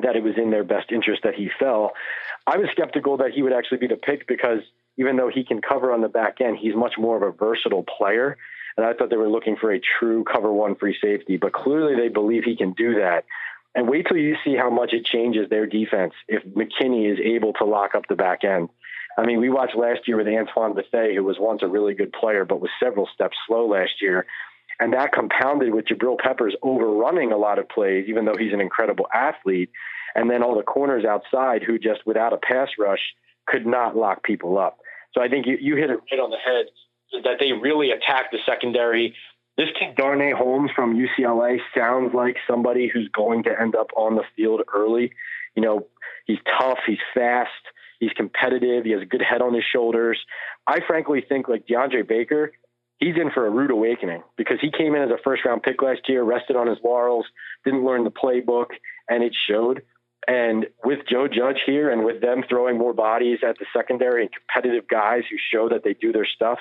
[0.01, 1.91] that it was in their best interest that he fell
[2.47, 4.61] i was skeptical that he would actually be the pick because
[4.97, 7.83] even though he can cover on the back end, he's much more of a versatile
[7.83, 8.37] player.
[8.77, 11.95] And I thought they were looking for a true cover one free safety, but clearly
[11.95, 13.25] they believe he can do that.
[13.73, 17.53] And wait till you see how much it changes their defense if McKinney is able
[17.53, 18.69] to lock up the back end.
[19.17, 22.13] I mean, we watched last year with Antoine Bethea, who was once a really good
[22.13, 24.25] player, but was several steps slow last year.
[24.79, 28.61] And that compounded with Jabril Peppers overrunning a lot of plays, even though he's an
[28.61, 29.69] incredible athlete.
[30.15, 32.99] And then all the corners outside who just without a pass rush
[33.47, 34.79] could not lock people up.
[35.13, 36.65] So I think you, you hit it right on the head
[37.23, 39.13] that they really attacked the secondary.
[39.57, 44.15] This kid Darnay Holmes from UCLA sounds like somebody who's going to end up on
[44.15, 45.11] the field early.
[45.55, 45.87] You know,
[46.25, 47.49] he's tough, he's fast,
[47.99, 50.19] he's competitive, he has a good head on his shoulders.
[50.65, 52.53] I frankly think like DeAndre Baker,
[52.97, 55.81] he's in for a rude awakening because he came in as a first round pick
[55.81, 57.25] last year, rested on his laurels,
[57.65, 58.67] didn't learn the playbook,
[59.09, 59.81] and it showed.
[60.27, 64.31] And with Joe Judge here and with them throwing more bodies at the secondary and
[64.31, 66.59] competitive guys who show that they do their stuff,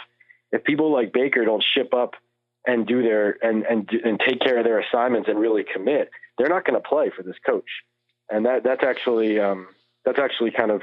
[0.51, 2.15] if people like Baker don't ship up
[2.67, 6.49] and do their and and and take care of their assignments and really commit, they're
[6.49, 7.69] not going to play for this coach.
[8.31, 9.69] And that that's actually um,
[10.05, 10.83] that's actually kind of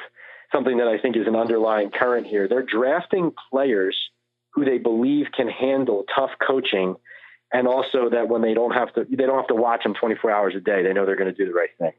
[0.52, 2.48] something that I think is an underlying current here.
[2.48, 3.98] They're drafting players
[4.54, 6.96] who they believe can handle tough coaching,
[7.54, 10.32] and also that when they don't have to they don't have to watch them 24
[10.32, 10.84] hours a day.
[10.84, 11.94] They know they're going to do the right thing.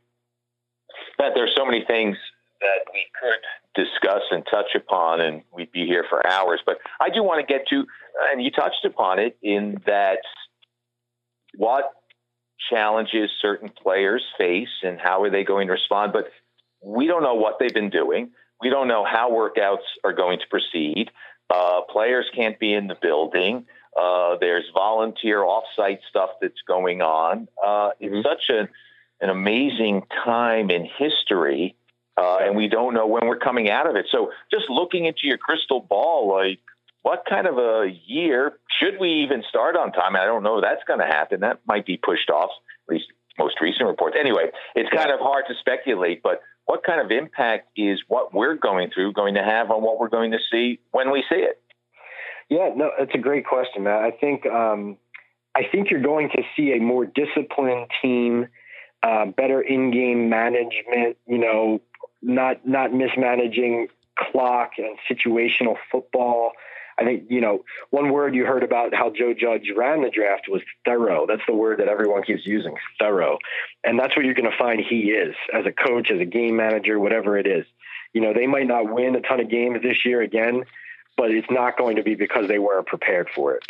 [1.19, 2.17] That there's so many things
[2.61, 6.61] that we could discuss and touch upon, and we'd be here for hours.
[6.65, 7.85] But I do want to get to,
[8.31, 10.19] and you touched upon it, in that
[11.57, 11.93] what
[12.71, 16.13] challenges certain players face and how are they going to respond.
[16.13, 16.31] But
[16.85, 18.31] we don't know what they've been doing.
[18.61, 21.11] We don't know how workouts are going to proceed.
[21.51, 23.67] Uh, players can't be in the building.
[23.99, 27.49] Uh, there's volunteer offsite stuff that's going on.
[27.65, 28.17] Uh, mm-hmm.
[28.17, 28.69] It's such an,
[29.21, 31.77] an amazing time in history
[32.19, 34.07] uh, and we don't know when we're coming out of it.
[34.11, 36.59] So just looking into your crystal ball, like
[37.03, 40.17] what kind of a year should we even start on time?
[40.17, 41.41] I don't know that's going to happen.
[41.41, 42.51] That might be pushed off,
[42.89, 43.07] at least
[43.39, 44.17] most recent reports.
[44.19, 48.57] Anyway, it's kind of hard to speculate, but what kind of impact is what we're
[48.57, 51.63] going through going to have on what we're going to see when we see it?
[52.51, 54.03] Yeah, no, it's a great question, Matt.
[54.03, 54.97] I think um,
[55.55, 58.49] I think you're going to see a more disciplined team,
[59.03, 61.17] uh, better in-game management.
[61.27, 61.81] You know,
[62.23, 66.53] not not mismanaging clock and situational football.
[67.01, 70.49] I think, you know, one word you heard about how Joe Judge ran the draft
[70.49, 71.27] was thorough.
[71.29, 73.39] That's the word that everyone keeps using, thorough.
[73.85, 76.57] And that's what you're going to find he is as a coach, as a game
[76.57, 77.67] manager, whatever it is.
[78.13, 80.65] You know, they might not win a ton of games this year again,
[81.17, 83.63] but it's not going to be because they weren't prepared for it.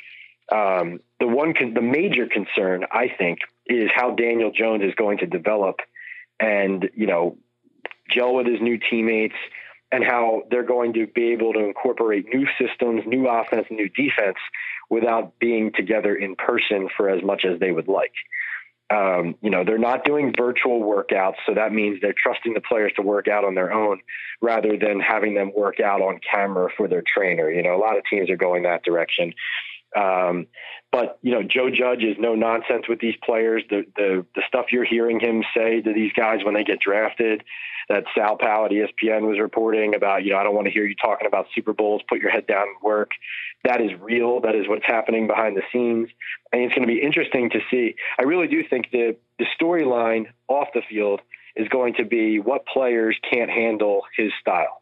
[0.50, 5.18] Um, the one, con- the major concern, I think, is how Daniel Jones is going
[5.18, 5.80] to develop
[6.40, 7.36] and, you know,
[8.10, 9.36] gel with his new teammates,
[9.90, 14.36] and how they're going to be able to incorporate new systems, new offense, new defense
[14.90, 18.12] without being together in person for as much as they would like.
[18.90, 22.92] Um, you know, they're not doing virtual workouts, so that means they're trusting the players
[22.96, 24.00] to work out on their own
[24.40, 27.50] rather than having them work out on camera for their trainer.
[27.50, 29.34] You know, a lot of teams are going that direction.
[29.96, 30.46] Um,
[30.92, 33.62] but you know, Joe Judge is no nonsense with these players.
[33.70, 37.42] The the the stuff you're hearing him say to these guys when they get drafted,
[37.88, 40.84] that Sal Powell at ESPN was reporting about, you know, I don't want to hear
[40.84, 42.02] you talking about Super Bowls.
[42.08, 43.10] Put your head down and work.
[43.64, 44.40] That is real.
[44.40, 46.08] That is what's happening behind the scenes,
[46.52, 47.94] and it's going to be interesting to see.
[48.18, 51.20] I really do think the the storyline off the field
[51.56, 54.80] is going to be what players can't handle his style.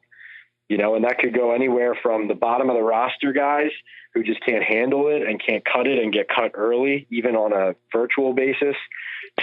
[0.68, 3.70] You know, and that could go anywhere from the bottom of the roster guys
[4.14, 7.52] who just can't handle it and can't cut it and get cut early, even on
[7.52, 8.74] a virtual basis,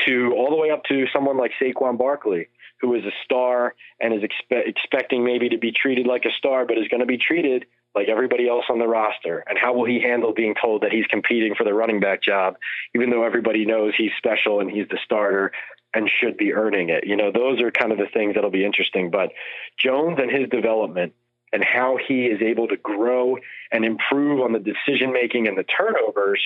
[0.06, 2.48] to all the way up to someone like Saquon Barkley,
[2.82, 6.66] who is a star and is expe- expecting maybe to be treated like a star,
[6.66, 9.44] but is going to be treated like everybody else on the roster.
[9.48, 12.56] And how will he handle being told that he's competing for the running back job,
[12.96, 15.52] even though everybody knows he's special and he's the starter
[15.94, 17.06] and should be earning it?
[17.06, 19.12] You know, those are kind of the things that'll be interesting.
[19.12, 19.32] But
[19.78, 21.14] Jones and his development
[21.52, 23.38] and how he is able to grow
[23.72, 26.42] and improve on the decision making and the turnovers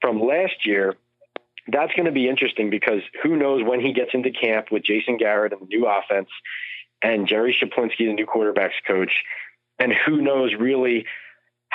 [0.00, 0.96] from last year
[1.70, 5.18] that's going to be interesting because who knows when he gets into camp with Jason
[5.18, 6.30] Garrett and the new offense
[7.02, 9.12] and Jerry Schuplinski, the new quarterbacks coach,
[9.78, 11.04] and who knows really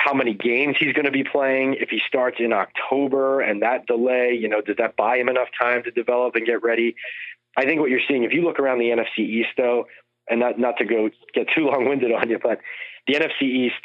[0.04, 3.86] how many games he's going to be playing if he starts in October and that
[3.86, 6.94] delay, you know, does that buy him enough time to develop and get ready?
[7.56, 9.86] I think what you're seeing, if you look around the NFC East though,
[10.28, 12.58] and not not to go get too long winded on you, but
[13.06, 13.80] the NFC East,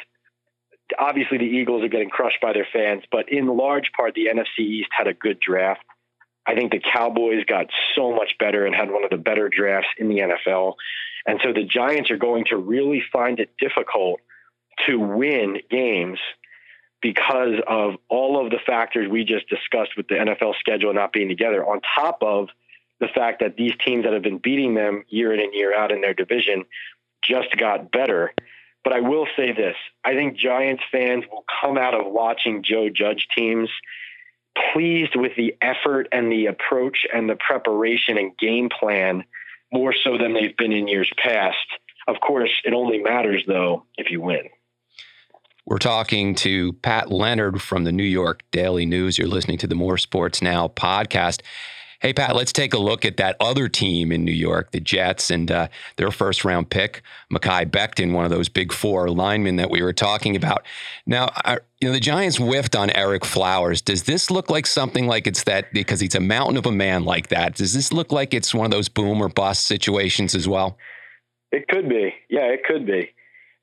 [0.98, 4.64] obviously the Eagles are getting crushed by their fans, but in large part the NFC
[4.66, 5.80] East had a good draft.
[6.46, 9.88] I think the Cowboys got so much better and had one of the better drafts
[9.96, 10.74] in the NFL.
[11.26, 14.20] And so the Giants are going to really find it difficult
[14.86, 16.18] to win games
[17.02, 21.28] because of all of the factors we just discussed with the NFL schedule not being
[21.28, 22.48] together, on top of
[23.00, 25.90] the fact that these teams that have been beating them year in and year out
[25.90, 26.64] in their division
[27.24, 28.32] just got better.
[28.84, 32.88] But I will say this I think Giants fans will come out of watching Joe
[32.90, 33.70] Judge teams
[34.72, 39.24] pleased with the effort and the approach and the preparation and game plan
[39.72, 41.56] more so than they've been in years past.
[42.08, 44.48] Of course, it only matters though if you win.
[45.66, 49.18] We're talking to Pat Leonard from the New York Daily News.
[49.18, 51.42] You're listening to the More Sports Now podcast.
[52.00, 55.30] Hey, Pat, let's take a look at that other team in New York, the Jets,
[55.30, 59.70] and uh, their first round pick, Mekhi Becton, one of those big four linemen that
[59.70, 60.64] we were talking about.
[61.04, 61.30] Now,
[61.78, 63.82] you know, the Giants whiffed on Ereck Flowers.
[63.82, 67.04] Does this look like something like it's that because he's a mountain of a man
[67.04, 67.56] like that?
[67.56, 70.78] Does this look like it's one of those boom or bust situations as well?
[71.52, 72.14] It could be.
[72.30, 73.10] Yeah, it could be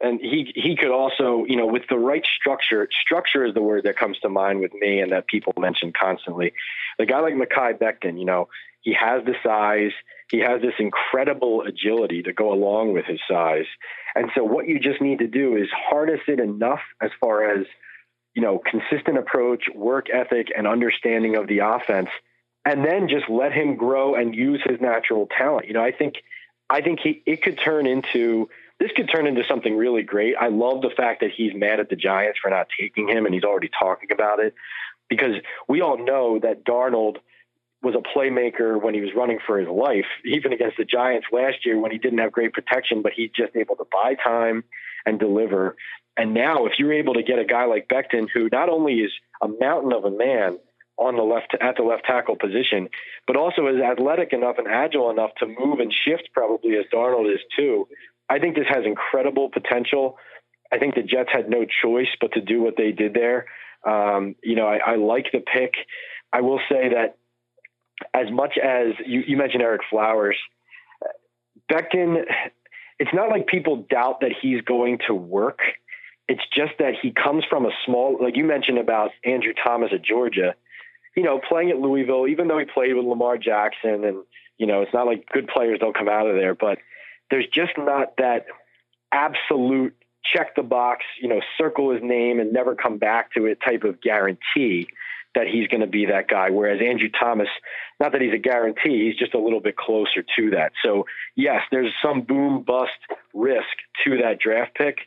[0.02, 3.84] and he he could also you know with the right structure structure is the word
[3.86, 6.54] that comes to mind with me and that people mention constantly.
[7.00, 8.48] A guy like Mekhi Becton you know
[8.82, 9.92] he has the size
[10.30, 13.66] he has this incredible agility to go along with his size.
[14.14, 17.66] And so what you just need to do is harness it enough as far as
[18.36, 22.10] you know consistent approach work ethic and understanding of the offense
[22.66, 25.68] and then just let him grow and use his natural talent.
[25.68, 26.16] You know i think
[26.70, 30.36] i think he it could turn into this could turn into something really great.
[30.40, 33.34] I love the fact that he's mad at the Giants for not taking him, and
[33.34, 34.54] he's already talking about it
[35.10, 35.36] because
[35.68, 37.18] we all know that Darnold
[37.82, 41.66] was a playmaker when he was running for his life, even against the Giants last
[41.66, 44.64] year when he didn't have great protection, but he's just able to buy time
[45.06, 45.76] and deliver.
[46.18, 49.12] And now, if you're able to get a guy like Becton, who not only is
[49.42, 50.58] a mountain of a man
[50.98, 52.90] on the left at the left tackle position,
[53.28, 57.32] but also is athletic enough and agile enough to move and shift, probably as Darnold
[57.32, 57.88] is too,
[58.30, 60.18] I think this has incredible potential.
[60.72, 63.46] I think the Jets had no choice but to do what they did there.
[63.86, 65.74] Um, you know, I, I, like the pick.
[66.34, 67.18] I will say that
[68.14, 70.38] as much as you, you mentioned Ereck Flowers,
[71.72, 72.24] Becton,
[73.00, 75.60] it's not like people doubt that he's going to work.
[76.28, 80.02] It's just that he comes from a small, like you mentioned about Andrew Thomas at
[80.02, 80.56] Georgia,
[81.16, 84.24] you know, playing at Louisville, even though he played with Lamar Jackson and,
[84.58, 86.80] you know, it's not like good players don't come out of there, but–
[87.30, 88.46] there's just not that
[89.12, 93.60] absolute check the box, you know, circle his name and never come back to it
[93.66, 94.88] type of guarantee
[95.36, 96.50] that he's going to be that guy.
[96.50, 97.48] Whereas Andrew Thomas,
[98.00, 100.72] not that he's a guarantee, he's just a little bit closer to that.
[100.84, 102.92] So, yes, there's some boom bust
[103.34, 103.68] risk
[104.04, 105.00] to that draft pick,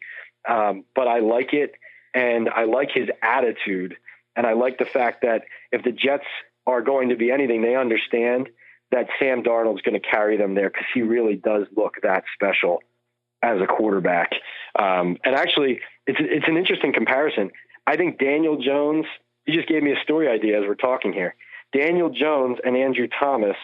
[0.48, 1.74] um, but I like it.
[2.14, 3.96] And I like his attitude.
[4.35, 6.24] And I like the fact that if the Jets
[6.66, 8.48] are going to be anything, they understand
[8.90, 12.83] that Sam Darnold's going to carry them there because he really does look that special
[13.42, 14.33] as a quarterback.
[14.79, 17.50] Um, and actually, it's it's an interesting comparison.
[17.87, 19.07] I think Daniel Jones.
[19.46, 21.35] You just gave me a story idea as we're talking here.
[21.72, 23.57] Daniel Jones and Andrew Thomas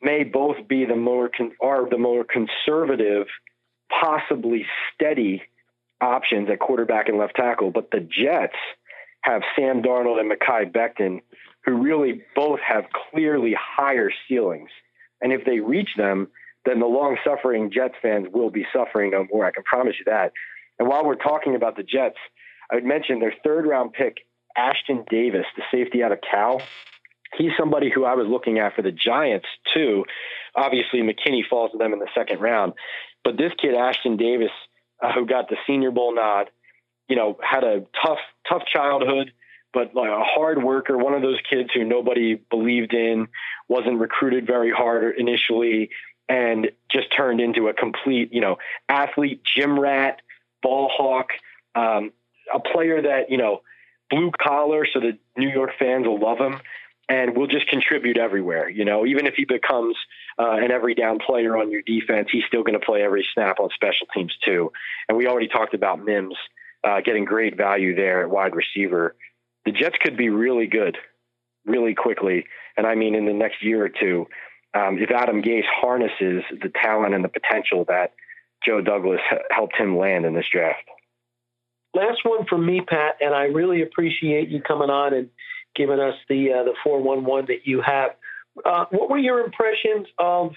[0.00, 3.26] may both be the more con- are the more conservative,
[4.00, 5.42] possibly steady
[6.00, 7.70] options at quarterback and left tackle.
[7.70, 8.56] But the Jets
[9.22, 11.20] have Sam Darnold and Mekhi Becton
[11.64, 14.70] who really both have clearly higher ceilings.
[15.20, 16.28] And if they reach them,
[16.64, 19.46] then the long suffering Jets fans will be suffering no more.
[19.46, 20.32] I can promise you that.
[20.78, 22.16] And while we're talking about the Jets,
[22.70, 24.18] I would mention their third round pick,
[24.56, 26.62] Ashtyn Davis, the safety out of Cal.
[27.36, 30.04] He's somebody who I was looking at for the Giants too.
[30.54, 32.74] Obviously, McKinney falls to them in the second round.
[33.24, 34.50] But this kid, Ashtyn Davis,
[35.02, 36.50] uh, who got the Senior Bowl nod,
[37.08, 39.32] you know, had a tough, tough childhood
[39.72, 43.28] but like a hard worker, one of those kids who nobody believed in,
[43.68, 45.90] wasn't recruited very hard initially,
[46.28, 48.56] and just turned into a complete, you know,
[48.88, 50.20] athlete, gym rat,
[50.62, 51.28] ball hawk,
[51.74, 52.12] um,
[52.52, 53.62] a player that you know,
[54.10, 56.60] blue collar, so the New York fans will love him
[57.08, 58.68] and will just contribute everywhere.
[58.68, 59.96] You know, even if he becomes
[60.38, 63.58] uh, an every down player on your defense, he's still going to play every snap
[63.60, 64.72] on special teams too.
[65.08, 66.36] And we already talked about Mims
[66.84, 69.14] uh, getting great value there at wide receiver
[69.64, 70.96] the Jets could be really good
[71.64, 72.44] really quickly.
[72.76, 74.26] And I mean, in the next year or two,
[74.74, 78.14] um, if Adam Gase harnesses the talent and the potential that
[78.66, 79.20] Joe Douglas
[79.50, 80.88] helped him land in this draft.
[81.94, 85.28] Last one from me, Pat, and I really appreciate you coming on and
[85.76, 88.12] giving us the uh, the four one one that you have.
[88.64, 90.52] Uh, what were your impressions of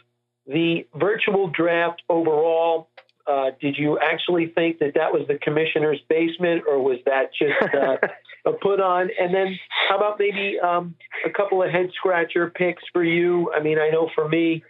[0.47, 2.89] the virtual draft overall?
[3.27, 7.73] Uh, did you actually think that that was the commissioner's basement, or was that just
[7.73, 7.97] uh,
[8.45, 9.09] a put on?
[9.19, 9.57] And then,
[9.89, 10.95] how about maybe um,
[11.25, 13.51] a couple of head scratcher picks for you?
[13.53, 14.63] I mean, I know for me,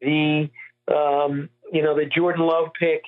[0.00, 0.50] the
[0.88, 3.02] um, you know the Jordan Love pick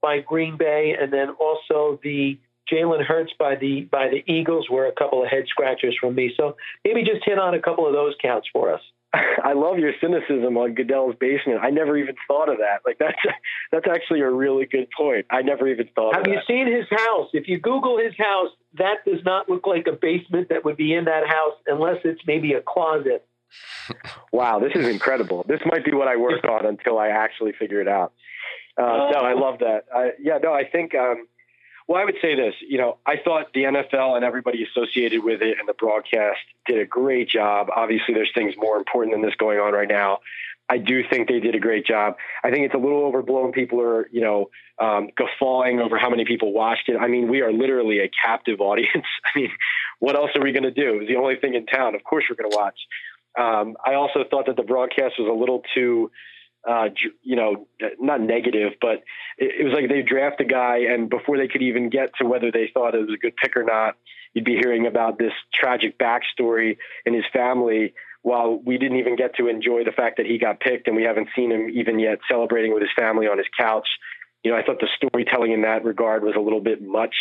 [0.00, 2.38] by Green Bay, and then also the
[2.72, 6.32] Jalen Hurts by the by the Eagles were a couple of head scratchers from me.
[6.36, 8.80] So maybe just hit on a couple of those counts for us.
[9.44, 11.60] I love your cynicism on Goodell's basement.
[11.62, 12.80] I never even thought of that.
[12.84, 13.16] Like that's
[13.72, 15.26] that's actually a really good point.
[15.30, 16.14] I never even thought.
[16.14, 16.46] Have you that.
[16.46, 17.30] seen his house?
[17.32, 20.94] If you Google his house, that does not look like a basement that would be
[20.94, 23.26] in that house, unless it's maybe a closet.
[24.32, 25.44] wow, this is incredible.
[25.48, 28.12] This might be what I work on until I actually figure it out.
[28.76, 29.84] Uh, no, I love that.
[29.94, 30.94] I, yeah, no, I think.
[30.94, 31.28] Um,
[31.86, 32.54] well, I would say this.
[32.66, 36.78] You know, I thought the NFL and everybody associated with it and the broadcast did
[36.78, 37.68] a great job.
[37.74, 40.18] Obviously, there's things more important than this going on right now.
[40.68, 42.16] I do think they did a great job.
[42.42, 43.52] I think it's a little overblown.
[43.52, 44.48] People are, you know,
[44.80, 46.96] um, guffawing over how many people watched it.
[46.96, 49.06] I mean, we are literally a captive audience.
[49.24, 49.50] I mean,
[49.98, 51.00] what else are we going to do?
[51.00, 51.94] It's the only thing in town.
[51.94, 52.78] Of course, we're going to watch.
[53.38, 56.10] Um, I also thought that the broadcast was a little too
[56.68, 56.88] uh,
[57.22, 57.66] you know,
[58.00, 59.02] not negative, but
[59.38, 62.26] it, it was like they draft a guy, and before they could even get to
[62.26, 63.96] whether they thought it was a good pick or not,
[64.32, 67.94] you'd be hearing about this tragic backstory in his family.
[68.22, 71.02] While we didn't even get to enjoy the fact that he got picked, and we
[71.02, 73.86] haven't seen him even yet celebrating with his family on his couch.
[74.42, 77.14] You know, I thought the storytelling in that regard was a little bit much.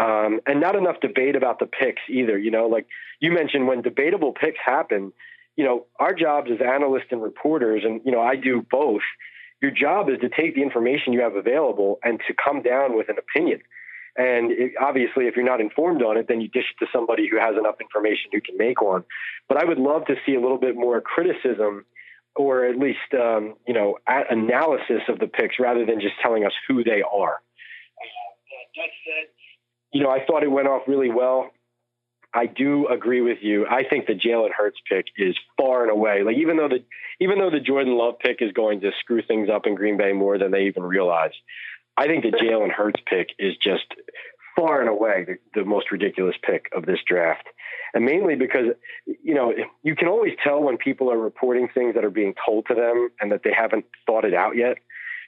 [0.00, 2.38] Um, and not enough debate about the picks either.
[2.38, 2.86] You know, like
[3.20, 5.12] you mentioned, when debatable picks happen,
[5.60, 9.02] you know, our jobs as analysts and reporters, and, you know, I do both.
[9.60, 13.10] Your job is to take the information you have available and to come down with
[13.10, 13.60] an opinion.
[14.16, 17.28] And it, obviously, if you're not informed on it, then you dish it to somebody
[17.30, 19.04] who has enough information who can make one.
[19.50, 21.84] But I would love to see a little bit more criticism
[22.36, 26.52] or at least, um, you know, analysis of the picks rather than just telling us
[26.68, 27.34] who they are.
[27.34, 29.28] Uh, that said,
[29.92, 31.50] you know, I thought it went off really well.
[32.32, 33.66] I do agree with you.
[33.66, 36.84] I think the Jalen Hurts pick is far and away like even though the
[37.20, 40.12] even though the Jordan Love pick is going to screw things up in Green Bay
[40.12, 41.32] more than they even realize.
[41.96, 43.84] I think the Jalen Hurts pick is just
[44.56, 47.46] far and away the, the most ridiculous pick of this draft.
[47.92, 48.66] And mainly because,
[49.06, 49.52] you know,
[49.82, 53.08] you can always tell when people are reporting things that are being told to them
[53.20, 54.78] and that they haven't thought it out yet.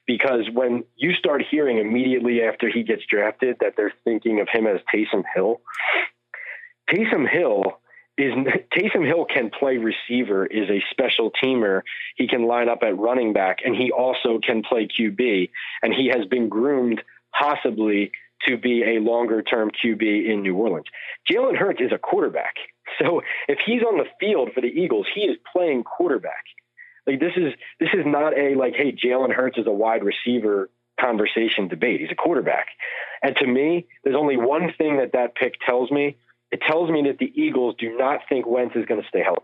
[0.07, 4.67] Because when you start hearing immediately after he gets drafted that they're thinking of him
[4.67, 5.61] as Taysom Hill,
[6.91, 7.79] Taysom Hill
[8.19, 8.33] is
[8.77, 11.83] Taysom Hill can play receiver, is a special teamer.
[12.17, 15.51] He can line up at running back, and he also can play QB.
[15.83, 17.03] And he has been groomed
[17.39, 18.13] possibly
[18.47, 20.87] to be a longer term QB in New Orleans.
[21.31, 22.55] Jalen Hurts is a quarterback.
[22.99, 26.45] So if he's on the field for the Eagles, he is playing quarterback.
[27.07, 30.69] Like this is this is not a like, hey, Jalen Hurts is a wide receiver
[31.01, 32.01] conversation debate.
[32.01, 32.67] He's a quarterback.
[33.23, 36.17] And to me, there's only one thing that that pick tells me
[36.53, 39.43] it tells me that the Eagles do not think Wentz is going to stay healthy.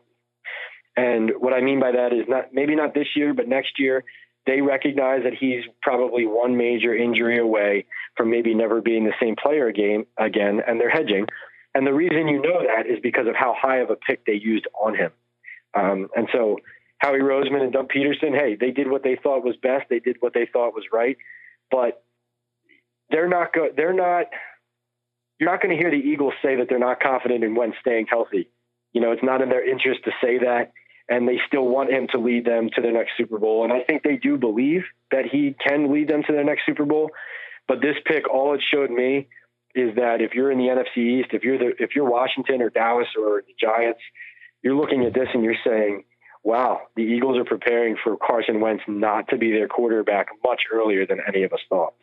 [0.97, 4.05] And what I mean by that is not maybe not this year, but next year,
[4.47, 7.87] they recognize that he's probably one major injury away
[8.17, 11.27] from maybe never being the same player again, again, and they're hedging.
[11.75, 14.35] And the reason you know that is because of how high of a pick they
[14.35, 15.13] used on him.
[15.75, 16.59] Um, and so
[16.99, 19.85] Howie Roseman and Doug Pederson, hey, they did what they thought was best.
[19.89, 21.17] They did what they thought was right,
[21.71, 22.03] but
[23.11, 24.27] they're not go- they're not
[25.39, 28.07] you're not going to hear the Eagles say that they're not confident in Wentz staying
[28.11, 28.49] healthy.
[28.93, 30.73] You know, it's not in their interest to say that,
[31.09, 33.65] and they still want him to lead them to their next Super Bowl.
[33.65, 36.85] And I think they do believe that he can lead them to their next Super
[36.85, 37.11] Bowl.
[37.67, 39.29] But this pick, all it showed me
[39.75, 42.71] is that if you're in the NFC East, if you're the if you're Washington or
[42.71, 44.01] Dallas or the Giants,
[44.63, 46.05] you're looking at this and you're saying,
[46.43, 51.07] "Wow, the Eagles are preparing for Carson Wentz not to be their quarterback much earlier
[51.07, 51.95] than any of us thought."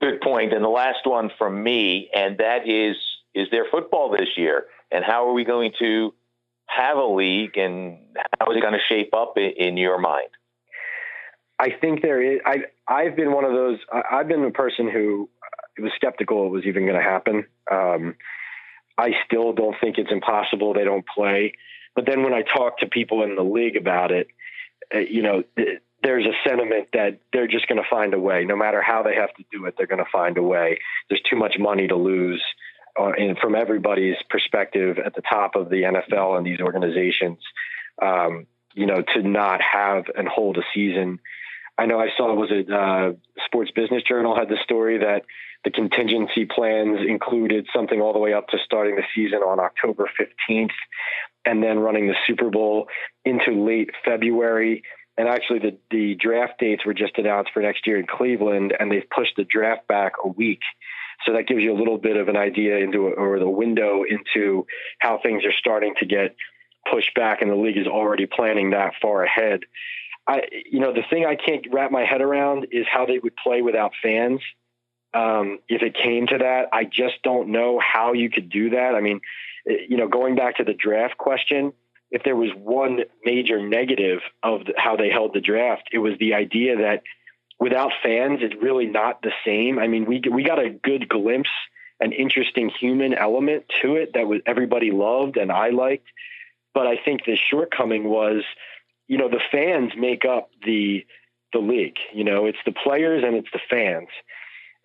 [0.00, 0.52] Good point.
[0.52, 2.96] And the last one from me, and that is
[3.34, 4.66] is there football this year?
[4.90, 6.14] And how are we going to
[6.66, 7.98] have a league and
[8.38, 10.28] how is it going to shape up in, in your mind?
[11.58, 12.40] I think there is.
[12.46, 13.78] I I've been one of those.
[14.10, 15.28] I've been a person who
[15.78, 17.46] was skeptical it was even going to happen.
[17.70, 18.14] Um,
[18.96, 21.52] I still don't think it's impossible they don't play.
[21.94, 24.28] But then when I talk to people in the league about it,
[24.94, 25.42] uh, you know,
[26.08, 28.42] there's a sentiment that they're just going to find a way.
[28.42, 30.78] No matter how they have to do it, they're going to find a way.
[31.10, 32.42] There's too much money to lose.
[32.98, 37.36] Uh, and from everybody's perspective at the top of the NFL and these organizations,
[38.00, 41.18] um, you know, to not have and hold a season.
[41.76, 43.12] I know I saw was it uh,
[43.44, 45.24] Sports Business Journal had the story that
[45.64, 50.08] the contingency plans included something all the way up to starting the season on October
[50.18, 50.70] 15th
[51.44, 52.86] and then running the Super Bowl
[53.26, 54.82] into late February
[55.18, 58.90] and actually, the, the draft dates were just announced for next year in Cleveland, and
[58.90, 60.60] they've pushed the draft back a week.
[61.26, 64.64] So that gives you a little bit of an idea into or the window into
[65.00, 66.36] how things are starting to get
[66.90, 69.60] pushed back, and the league is already planning that far ahead.
[70.26, 73.34] I, you know, the thing I can't wrap my head around is how they would
[73.36, 74.40] play without fans.
[75.14, 76.68] um, if it came to that.
[76.72, 78.94] I just don't know how you could do that.
[78.94, 79.20] I mean,
[79.68, 81.72] eh, you know, going back to the draft question,
[82.10, 86.14] if there was one major negative of the, how they held the draft, it was
[86.18, 87.02] the idea that
[87.60, 89.78] without fans, it's really not the same.
[89.78, 91.50] I mean, we we got a good glimpse,
[92.00, 96.06] an interesting human element to it that was everybody loved and I liked,
[96.74, 98.42] but I think the shortcoming was,
[99.06, 101.04] you know, the fans make up the
[101.52, 101.98] the league.
[102.12, 104.08] You know, it's the players and it's the fans.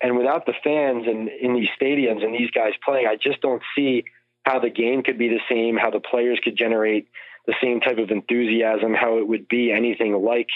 [0.02, 3.62] And without the fans and in these stadiums and these guys playing, I just don't
[3.74, 4.04] see
[4.44, 7.08] how the game could be the same, how the players could generate
[7.46, 10.48] the same type of enthusiasm, how it would be anything like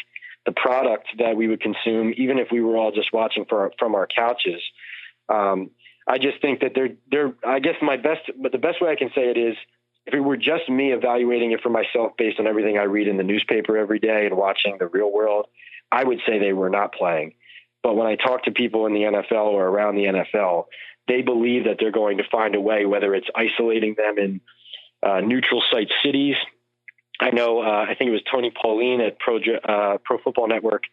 [0.47, 4.07] the product that we would consume, even if we were all just watching from our
[4.07, 4.63] couches.
[5.29, 5.71] Um,
[6.07, 8.97] I just think that they're, they're, I guess my best, but the best way I
[8.97, 9.57] can say it is
[10.07, 13.19] if it were just me evaluating it for myself based on everything I read in
[13.19, 15.47] the newspaper every day and watching the real world,
[15.93, 17.35] I would say they were not playing.
[17.83, 20.65] But when I talk to people in the NFL or around the NFL,
[21.09, 24.41] they believe that they're going to find a way, whether it's isolating them in
[25.03, 26.37] uh, neutral site cities.
[27.21, 30.85] I know, uh, I think it was Tony Pauline at Pro, uh, Pro Football Network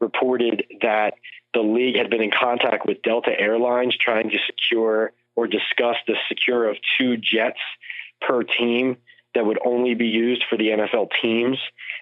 [0.00, 1.14] reported that
[1.54, 6.16] the league had been in contact with Delta Airlines trying to secure or discuss the
[6.28, 7.60] secure of two jets
[8.20, 8.96] per team
[9.34, 11.58] that would only be used for the NFL teams.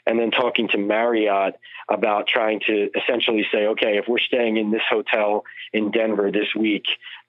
[0.07, 1.55] And then talking to Marriott
[1.89, 6.55] about trying to essentially say, okay, if we're staying in this hotel in Denver this
[6.57, 6.85] week,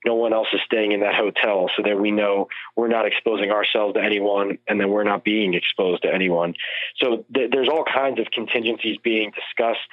[0.06, 3.52] no one else is staying in that hotel so that we know we're not exposing
[3.52, 6.54] ourselves to anyone and then we're not being exposed to anyone.
[6.98, 9.90] So th- there's all kinds of contingencies being discussed.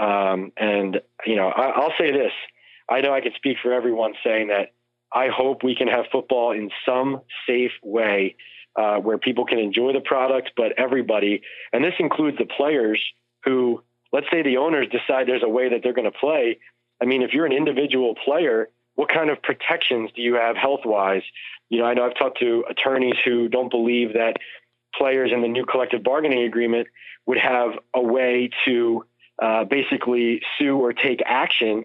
[0.00, 2.32] Um, and, you know, I- I'll say this
[2.88, 4.72] I know I can speak for everyone saying that
[5.12, 8.36] I hope we can have football in some safe way
[8.76, 13.00] uh, where people can enjoy the product, but everybody, and this includes the players
[13.44, 16.58] who, let's say the owners decide there's a way that they're going to play.
[17.00, 20.80] I mean, if you're an individual player, what kind of protections do you have health
[20.84, 21.22] wise?
[21.68, 24.36] You know, I know I've talked to attorneys who don't believe that
[24.96, 26.88] players in the new collective bargaining agreement
[27.26, 29.04] would have a way to
[29.42, 31.84] uh, basically sue or take action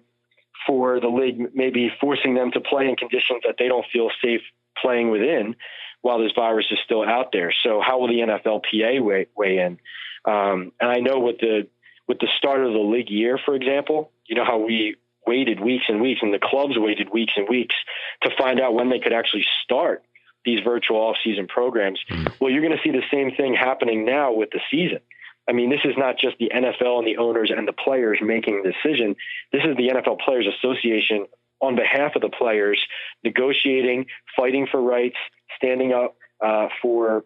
[0.68, 4.42] for the league, maybe forcing them to play in conditions that they don't feel safe
[4.82, 5.56] playing within
[6.02, 7.54] while this virus is still out there.
[7.64, 9.80] So how will the NFLPA weigh, weigh in?
[10.26, 11.68] Um, and I know with the
[12.08, 14.96] with the start of the league year, for example, you know how we
[15.28, 17.76] waited weeks and weeks, and the clubs waited weeks and weeks
[18.24, 20.04] to find out when they could actually start
[20.46, 22.00] these virtual off-season programs.
[22.10, 22.32] Mm.
[22.40, 25.00] Well, you're going to see the same thing happening now with the season.
[25.48, 28.64] I mean, this is not just the NFL and the owners and the players making
[28.64, 29.16] the decision.
[29.52, 31.26] This is the NFL Players Association
[31.62, 32.80] on behalf of the players,
[33.24, 34.06] negotiating,
[34.36, 35.18] fighting for rights,
[35.58, 37.26] standing up uh, for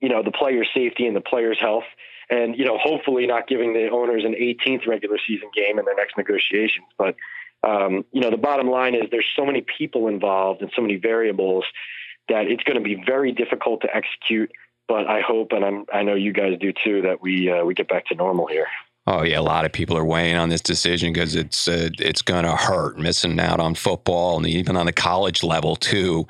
[0.00, 1.84] you know the players' safety and the players' health,
[2.30, 5.96] and you know hopefully not giving the owners an 18th regular season game in their
[5.96, 6.86] next negotiations.
[6.96, 7.16] But
[7.66, 10.96] um, you know the bottom line is there's so many people involved and so many
[10.96, 11.64] variables
[12.28, 14.52] that it's going to be very difficult to execute.
[14.86, 17.74] But I hope, and I'm, I know you guys do too, that we uh, we
[17.74, 18.66] get back to normal here.
[19.10, 22.20] Oh yeah, a lot of people are weighing on this decision because it's uh, it's
[22.20, 26.26] going to hurt missing out on football and even on the college level too.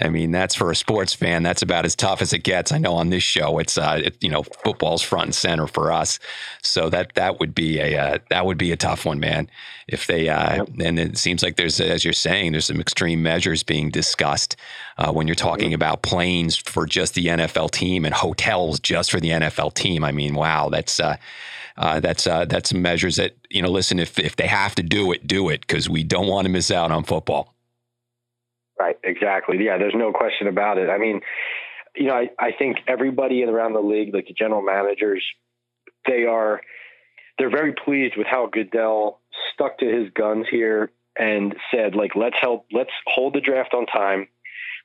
[0.00, 1.42] I mean, that's for a sports fan.
[1.42, 2.72] That's about as tough as it gets.
[2.72, 5.92] I know on this show, it's uh, it, you know football's front and center for
[5.92, 6.18] us.
[6.62, 9.50] So that that would be a uh, that would be a tough one, man.
[9.86, 13.62] If they uh, and it seems like there's as you're saying, there's some extreme measures
[13.62, 14.56] being discussed
[14.98, 19.20] uh, when you're talking about planes for just the NFL team and hotels just for
[19.20, 20.04] the NFL team.
[20.04, 21.16] I mean, wow, that's uh,
[21.76, 23.70] uh, that's uh, that's measures that you know.
[23.70, 26.50] Listen, if if they have to do it, do it because we don't want to
[26.50, 27.54] miss out on football.
[28.78, 28.98] Right.
[29.04, 29.62] Exactly.
[29.64, 29.78] Yeah.
[29.78, 30.90] There's no question about it.
[30.90, 31.20] I mean,
[31.94, 35.24] you know, I, I think everybody around the league, like the general managers,
[36.06, 36.60] they are
[37.38, 39.20] they're very pleased with how Goodell
[39.52, 43.86] stuck to his guns here and said, like, let's help, let's hold the draft on
[43.86, 44.28] time.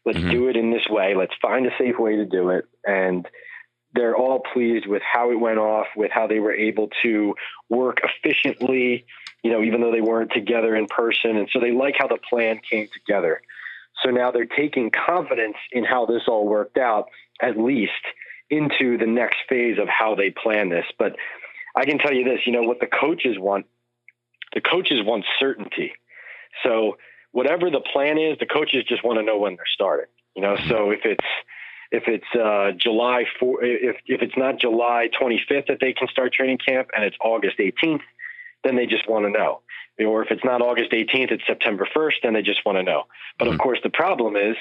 [0.07, 0.31] Let's mm-hmm.
[0.31, 1.15] do it in this way.
[1.15, 2.63] Let's find a safe way to do it.
[2.85, 3.27] And
[3.93, 7.35] they're all pleased with how it went off, with how they were able to
[7.67, 9.05] work efficiently,
[9.43, 11.35] you know, even though they weren't together in person.
[11.35, 13.41] And so they like how the plan came together.
[14.01, 17.09] So now they're taking confidence in how this all worked out,
[17.41, 17.91] at least
[18.49, 20.85] into the next phase of how they plan this.
[20.97, 21.17] But
[21.75, 23.65] I can tell you this, you know, what the coaches want,
[24.53, 25.91] the coaches want certainty.
[26.63, 26.95] So
[27.31, 30.07] whatever the plan is, the coaches just want to know when they're starting.
[30.35, 31.25] You know, so if it's
[31.91, 36.33] if it's uh, July four, if if it's not July 25th that they can start
[36.33, 38.01] training camp and it's August 18th,
[38.63, 39.61] then they just want to know.
[39.99, 43.03] Or if it's not August 18th, it's September 1st, then they just want to know.
[43.39, 43.55] But mm-hmm.
[43.55, 44.55] of course, the problem is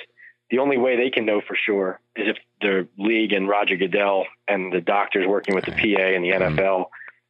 [0.50, 4.24] the only way they can know for sure is if the league and Roger Goodell
[4.48, 6.86] and the doctors working with the PA and the NFL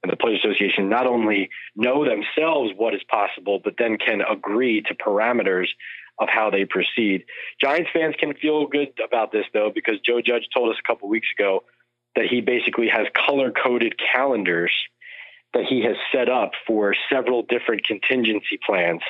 [0.06, 4.80] and the Players Association not only know themselves what is possible, but then can agree
[4.82, 5.66] to parameters
[6.20, 7.24] of how they proceed.
[7.60, 11.08] Giants fans can feel good about this though, because Joe Judge told us a couple
[11.08, 11.64] weeks ago
[12.14, 14.72] that he basically has color coded calendars
[15.54, 19.00] that he has set up for several different contingency plans.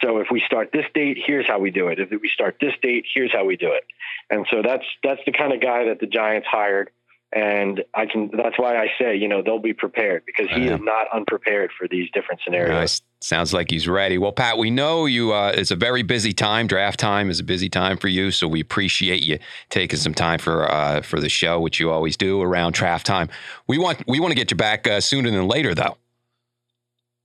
[0.00, 1.98] So if we start this date, here's how we do it.
[1.98, 3.84] If we start this date, here's how we do it.
[4.30, 6.90] And so that's that's the kind of guy that the Giants hired
[7.32, 8.30] and I can.
[8.32, 11.86] That's why I say, you know, they'll be prepared because he is not unprepared for
[11.86, 12.74] these different scenarios.
[12.74, 13.02] Nice.
[13.20, 14.16] Sounds like he's ready.
[14.16, 15.32] Well, Pat, we know you.
[15.32, 16.66] Uh, it's a very busy time.
[16.66, 20.38] Draft time is a busy time for you, so we appreciate you taking some time
[20.38, 23.28] for uh, for the show, which you always do around draft time.
[23.66, 25.96] We want we want to get you back uh, sooner than later, though.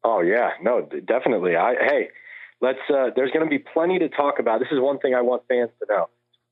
[0.03, 1.55] Oh yeah, no, definitely.
[1.55, 2.09] I hey,
[2.59, 2.79] let's.
[2.89, 4.59] Uh, there's going to be plenty to talk about.
[4.59, 6.09] This is one thing I want fans to know.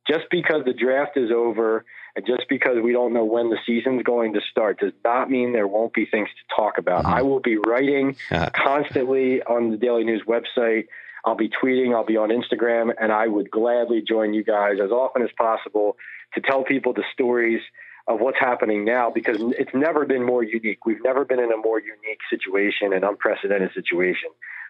[0.08, 1.86] Just because the draft is over
[2.16, 5.54] and just because we don't know when the season's going to start does not mean
[5.54, 7.04] there won't be things to talk about.
[7.04, 7.14] Mm-hmm.
[7.14, 8.16] I will be writing
[8.54, 10.88] constantly on the Daily News website.
[11.24, 14.90] I'll be tweeting, I'll be on Instagram, and I would gladly join you guys as
[14.90, 15.96] often as possible
[16.34, 17.62] to tell people the stories
[18.08, 20.86] of what's happening now because it's never been more unique.
[20.86, 24.30] We've never been in a more unique situation, an unprecedented situation.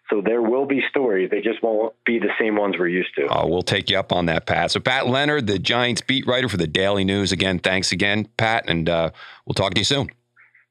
[0.10, 1.30] So there will be stories.
[1.30, 3.28] They just won't be the same ones we're used to.
[3.30, 4.72] Oh, we'll take you up on that, Pat.
[4.72, 7.32] So Pat Leonard, the Giants beat writer for the Daily News.
[7.32, 9.12] Again, thanks again, Pat, and uh,
[9.46, 10.10] we'll talk to you soon.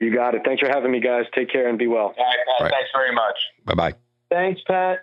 [0.00, 0.42] You got it.
[0.44, 1.24] Thanks for having me, guys.
[1.34, 2.14] Take care and be well.
[2.16, 2.64] All right, Pat.
[2.64, 2.72] Right.
[2.72, 3.36] Thanks very much.
[3.64, 3.94] Bye bye.
[4.30, 5.00] Thanks, Pat.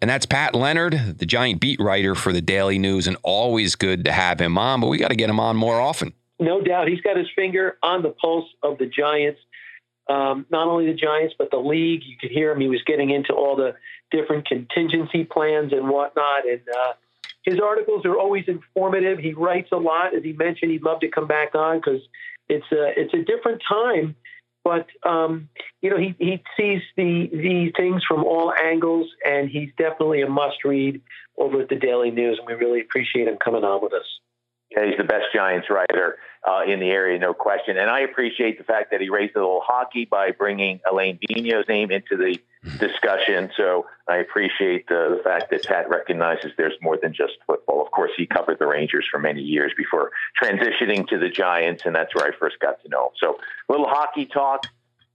[0.00, 4.04] And that's Pat Leonard, the Giant beat writer for the Daily News, and always good
[4.04, 6.12] to have him on, but we got to get him on more often.
[6.38, 6.86] No doubt.
[6.86, 9.40] He's got his finger on the pulse of the Giants
[10.08, 12.02] um, not only the Giants, but the league.
[12.04, 12.60] You could hear him.
[12.60, 13.74] He was getting into all the
[14.10, 16.48] different contingency plans and whatnot.
[16.48, 16.92] And uh,
[17.44, 19.18] his articles are always informative.
[19.18, 20.14] He writes a lot.
[20.16, 22.00] As he mentioned, he'd love to come back on because
[22.48, 24.16] it's a, it's a different time.
[24.68, 25.48] But um,
[25.80, 30.28] you know, he, he sees the the things from all angles, and he's definitely a
[30.28, 31.00] must read
[31.38, 32.38] over at the Daily News.
[32.38, 34.04] And we really appreciate him coming on with us.
[34.70, 37.78] Yeah, he's the best Giants writer uh, in the area, no question.
[37.78, 41.68] And I appreciate the fact that he raised a little hockey by bringing Alain Vigneault's
[41.70, 42.36] name into the
[42.78, 43.50] discussion.
[43.56, 47.82] So I appreciate the, fact that Pat recognizes there's more than just football.
[47.84, 50.10] Of course, he covered the Rangers for many years before
[50.40, 53.12] transitioning to the Giants, and that's where I first got to know him.
[53.20, 53.36] So
[53.68, 54.66] a little hockey talk,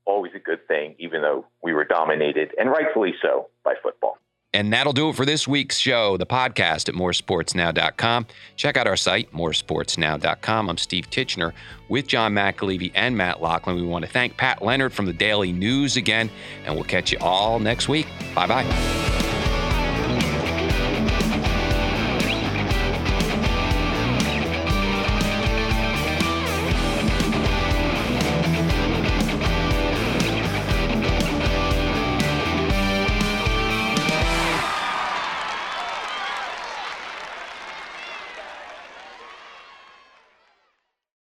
[0.05, 4.17] always a good thing, even though we were dominated, and rightfully so, by football.
[4.53, 8.27] And that'll do it for this week's show, the podcast at moresportsnow.com.
[8.55, 10.69] Check out our site, moresportsnow.com.
[10.69, 11.53] I'm Steve Titchener
[11.89, 13.75] with John McAlevey and Matt Loughlin.
[13.75, 16.29] We want to thank Pat Leonard from the Daily News again,
[16.65, 18.07] and we'll catch you all next week.
[18.35, 19.32] Bye bye.